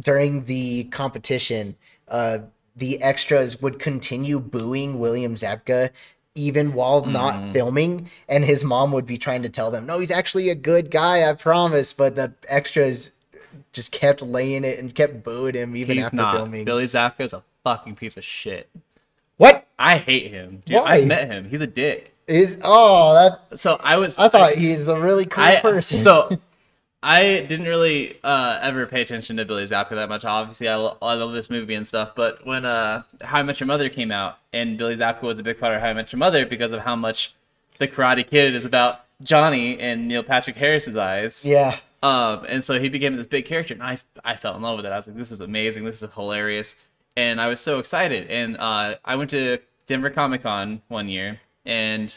[0.00, 1.76] during the competition,
[2.08, 2.38] uh,
[2.76, 5.90] the extras would continue booing William Zabka
[6.34, 7.12] even while Mm-hmm.
[7.12, 10.56] not filming, and his mom would be trying to tell them, "No, he's actually a
[10.56, 13.12] good guy, I promise." But the extras
[13.72, 16.64] just kept laying it and kept booing him even he's after not filming.
[16.64, 18.68] Billy Zabka is a fucking piece of shit.
[19.36, 20.62] What I hate him.
[20.64, 20.98] Dude, Why?
[20.98, 21.48] I met him.
[21.48, 22.14] He's a dick.
[22.28, 22.60] is?
[22.62, 24.18] Oh, that So I was.
[24.18, 26.02] I thought he's a really cool I, person.
[26.04, 26.38] So
[27.02, 30.24] I didn't really uh, ever pay attention to Billy Zabka that much.
[30.24, 32.12] Obviously, I, lo- I love this movie and stuff.
[32.14, 35.42] But when uh, How I Met Your Mother came out, and Billy Zabka was a
[35.42, 37.34] big part of How I Met Your Mother because of how much
[37.78, 41.44] The Karate Kid is about Johnny and Neil Patrick Harris's eyes.
[41.46, 44.76] yeah, Um, and so he became this big character, and I, I fell in love
[44.76, 44.92] with it.
[44.92, 45.84] I was like, this is amazing.
[45.84, 46.86] This is hilarious.
[47.16, 48.28] And I was so excited.
[48.28, 52.14] And uh, I went to Denver Comic Con one year, and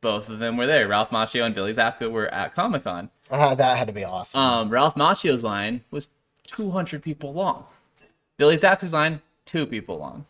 [0.00, 0.88] both of them were there.
[0.88, 3.10] Ralph Macchio and Billy Zabka were at Comic Con.
[3.30, 4.40] uh, that had to be awesome.
[4.40, 6.08] Um, Ralph Macchio's line was
[6.48, 7.64] 200 people long.
[8.36, 10.26] Billy Zabka's line, two people long.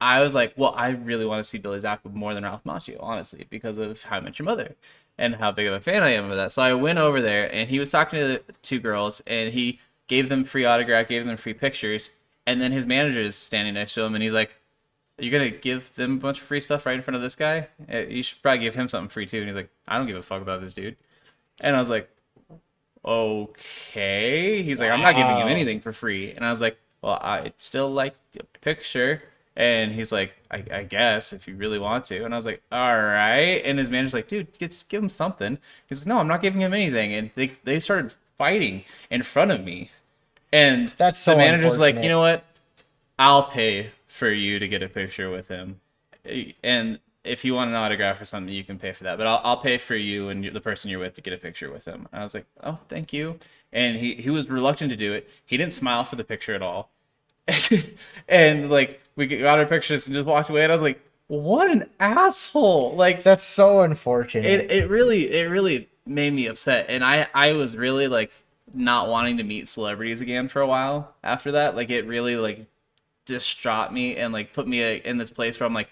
[0.00, 2.98] I was like, well, I really want to see Billy Zabka more than Ralph Macchio,
[3.00, 4.76] honestly, because of How I Met Your Mother
[5.16, 6.52] and how big of a fan I am of that.
[6.52, 9.80] So I went over there, and he was talking to the two girls, and he
[10.06, 12.12] gave them free autograph, gave them free pictures,
[12.48, 14.54] and then his manager is standing next to him, and he's like,
[15.18, 17.68] you're gonna give them a bunch of free stuff right in front of this guy?
[17.88, 19.38] Eh, You should probably give him something free too.
[19.38, 20.96] And he's like, I don't give a fuck about this dude.
[21.60, 22.08] And I was like,
[23.04, 24.62] okay.
[24.62, 26.32] He's like, I'm not giving him anything for free.
[26.32, 29.22] And I was like, well, I'd still like a picture.
[29.56, 32.24] And he's like, I, I guess if you really want to.
[32.24, 33.60] And I was like, all right.
[33.64, 35.58] And his manager's like, dude, just give him something.
[35.88, 37.12] He's like, no, I'm not giving him anything.
[37.12, 39.90] And they, they started fighting in front of me.
[40.52, 42.44] And That's so the manager's like, you know what?
[43.18, 45.80] I'll pay for you to get a picture with him.
[46.62, 49.18] And if you want an autograph or something, you can pay for that.
[49.18, 51.70] But I'll, I'll pay for you and the person you're with to get a picture
[51.70, 52.08] with him.
[52.12, 53.38] And I was like, oh, thank you.
[53.72, 55.28] And he, he was reluctant to do it.
[55.44, 56.90] He didn't smile for the picture at all.
[58.28, 60.62] and like we got our pictures and just walked away.
[60.62, 62.94] And I was like, what an asshole!
[62.94, 64.46] Like That's so unfortunate.
[64.46, 68.32] it, it really it really made me upset, and I I was really like
[68.74, 71.76] not wanting to meet celebrities again for a while after that.
[71.76, 72.66] Like it really like
[73.26, 75.90] distraught me and like put me in this place where I'm like,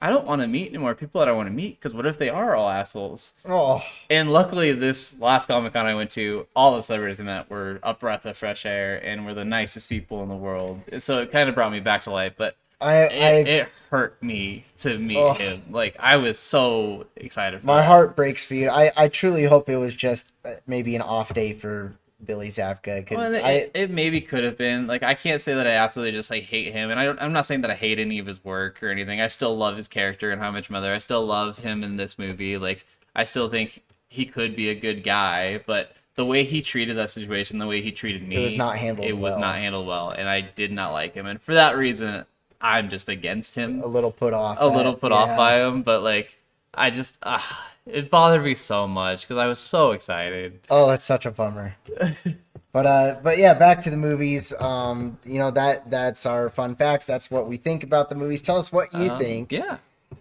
[0.00, 2.18] I don't want to meet anymore people that I want to meet because what if
[2.18, 3.34] they are all assholes?
[3.48, 3.80] Oh,
[4.10, 7.78] And luckily, this last Comic Con I went to, all the celebrities I met were
[7.84, 10.80] a breath of fresh air and were the nicest people in the world.
[10.98, 14.22] So it kind of brought me back to life, but I, it, I it hurt
[14.22, 15.34] me to meet Oh.
[15.34, 15.62] him.
[15.70, 17.60] Like I was so excited.
[17.60, 17.86] For my that.
[17.86, 18.68] heart breaks for you.
[18.68, 21.92] I, I truly hope it was just uh, maybe an off day for
[22.24, 25.66] Billy Zabka because Well, it, it maybe could have been like I can't say that
[25.66, 27.98] I absolutely just like hate him, and I don't, I'm not saying that I hate
[27.98, 29.20] any of his work or anything.
[29.20, 30.92] I still love his character in How Much Mother.
[30.92, 32.58] I still love him in this movie.
[32.58, 36.96] Like I still think he could be a good guy, but the way he treated
[36.98, 39.40] that situation, the way he treated me, it was not handled It was well.
[39.40, 42.24] not handled well, and I did not like him, and for that reason,
[42.62, 44.56] I'm just against him a little put off.
[44.60, 45.18] a little put yeah.
[45.18, 46.36] off by him, but like
[46.72, 47.40] I just uh,
[47.86, 50.60] it bothered me so much because I was so excited.
[50.70, 51.74] Oh, that's such a bummer.
[52.72, 54.54] but uh, but yeah, back to the movies.
[54.60, 57.04] Um, you know that that's our fun facts.
[57.04, 58.40] That's what we think about the movies.
[58.42, 59.52] Tell us what you Um, think.
[59.52, 59.78] Yeah.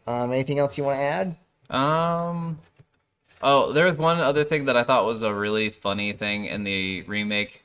[0.07, 1.35] Um, anything else you want to add?
[1.69, 2.57] Um.
[3.43, 6.63] Oh, there was one other thing that I thought was a really funny thing in
[6.63, 7.63] the remake.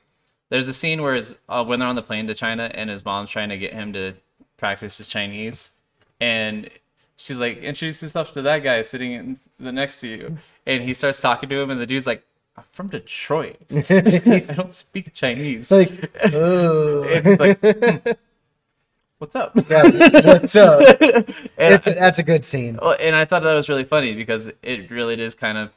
[0.49, 3.05] There's a scene where his, uh, when they're on the plane to China and his
[3.05, 4.15] mom's trying to get him to
[4.57, 5.71] practice his Chinese,
[6.21, 6.69] and
[7.17, 10.95] she's like, "Introduce yourself to that guy sitting in the next to you," and he
[10.95, 12.25] starts talking to him, and the dude's like,
[12.57, 13.57] "I'm from Detroit.
[13.71, 18.11] I don't speak Chinese." It's like, oh, he's like, "Hmm,
[19.19, 19.83] "What's up?" yeah,
[20.25, 21.01] what's up?
[21.01, 22.79] And It's a, that's a good scene.
[23.01, 25.71] And I thought that was really funny because it really does kind of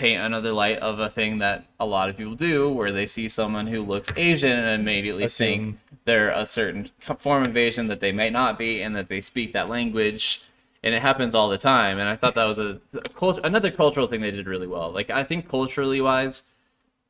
[0.00, 3.28] paint another light of a thing that a lot of people do, where they see
[3.28, 6.86] someone who looks Asian and immediately think they're a certain
[7.18, 10.42] form of Asian that they might not be, and that they speak that language,
[10.82, 11.98] and it happens all the time.
[11.98, 14.90] And I thought that was a, a cult- another cultural thing they did really well.
[14.90, 16.44] Like I think culturally wise,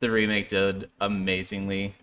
[0.01, 1.95] the remake did amazingly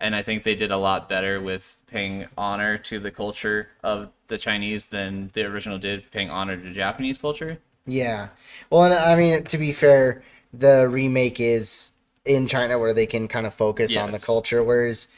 [0.00, 4.08] and I think they did a lot better with paying honor to the culture of
[4.28, 7.58] the Chinese than the original did paying honor to Japanese culture.
[7.86, 8.28] Yeah.
[8.68, 10.22] Well, and I mean, to be fair,
[10.52, 11.92] the remake is
[12.24, 15.12] in China where they can kind of focus on the culture, whereas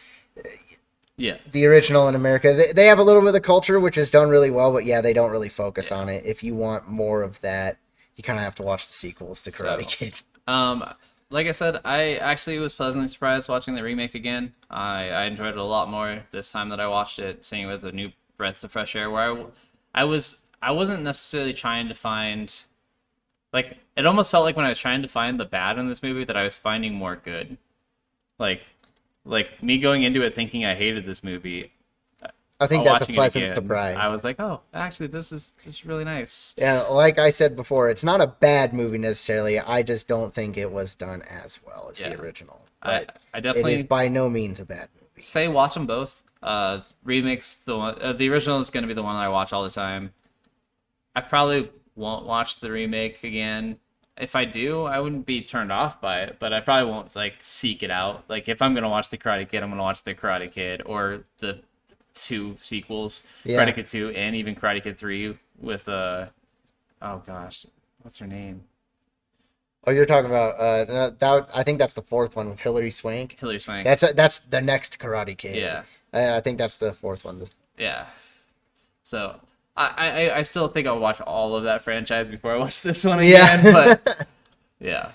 [1.17, 3.99] Yeah, the original in America, they, they have a little bit of the culture, which
[3.99, 6.25] is done really well, but yeah, they don't really focus on it.
[6.25, 7.77] If you want more of that,
[8.17, 10.23] you kind of have to watch the sequels to Karate So- Kid.
[10.47, 10.85] Um,
[11.31, 14.53] like I said, I actually was pleasantly surprised watching the remake again.
[14.71, 17.73] I, I enjoyed it a lot more this time that I watched it, seeing it
[17.73, 19.11] with a new breath of fresh air.
[19.11, 19.45] Where I,
[19.95, 22.55] I was I wasn't necessarily trying to find,
[23.53, 26.03] like it almost felt like when I was trying to find the bad in this
[26.03, 27.59] movie that I was finding more good.
[28.39, 28.63] Like,
[29.25, 31.73] like me going into it thinking I hated this movie.
[32.61, 33.97] I think that's a pleasant again, surprise.
[33.99, 36.55] I was like, oh, actually, this is just really nice.
[36.57, 39.59] Yeah, like I said before, it's not a bad movie necessarily.
[39.59, 42.11] I just don't think it was done as well as Yeah.
[42.11, 42.61] the original.
[42.81, 45.21] I, But I it definitely it is by no means a bad movie.
[45.23, 46.23] say watch them both.
[46.41, 49.29] Uh, remakes the one, uh, the original is going to be the one that I
[49.29, 50.13] watch all the time.
[51.15, 53.79] I probably won't watch the remake again.
[54.19, 57.35] If I do, I wouldn't be turned off by it, but I probably won't like
[57.41, 58.25] seek it out.
[58.29, 61.25] Like if I'm gonna watch the Karate Kid, I'm gonna watch the Karate Kid or
[61.39, 61.61] the
[62.15, 63.59] two sequels, Yeah.
[63.65, 66.27] Karate Kid Two and even Karate Kid Three with uh,
[67.01, 67.65] oh gosh,
[68.03, 68.65] what's her name?
[69.87, 71.49] Oh, you're talking about uh that?
[71.55, 73.37] I think that's the fourth one with Hilary Swank.
[73.41, 73.85] Hilary Swank.
[73.85, 75.57] That's that's the next Karate Kid.
[75.57, 75.83] yeah.
[76.13, 77.43] I, I think that's the fourth one.
[77.79, 78.07] Yeah.
[79.05, 79.41] So
[79.77, 83.05] I, I I still think I'll watch all of that franchise before I watch this
[83.05, 83.59] one Yeah.
[83.61, 83.73] again.
[83.73, 84.27] but
[84.81, 85.12] yeah.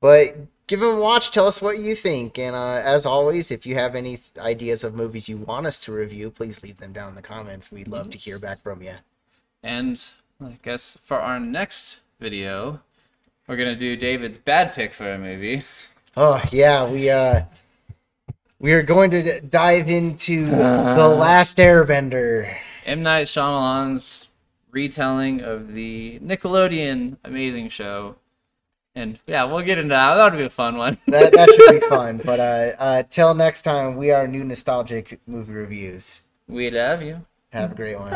[0.00, 0.36] But
[0.68, 1.30] give them a watch.
[1.32, 2.38] Tell us what you think.
[2.38, 5.80] And uh, as always, if you have any th- ideas of movies you want us
[5.80, 7.72] to review, please leave them down in the comments.
[7.72, 8.94] We'd love to hear back from you.
[9.64, 10.00] And
[10.44, 12.80] I guess for our next video,
[13.48, 15.62] we're gonna do David's bad pick for a movie.
[16.16, 17.42] Oh yeah, we uh
[18.60, 22.54] we are going to dive into the Last Airbender.
[22.88, 24.30] M Night Shyamalan's
[24.70, 28.16] retelling of the Nickelodeon amazing show.
[28.94, 30.14] And yeah, we'll get into that.
[30.14, 30.98] That'll be a fun one.
[31.06, 32.20] That that should be fun.
[32.24, 36.22] But uh, uh, till next time, we are new nostalgic movie reviews.
[36.48, 37.20] we love you.
[37.50, 38.12] Have a great one.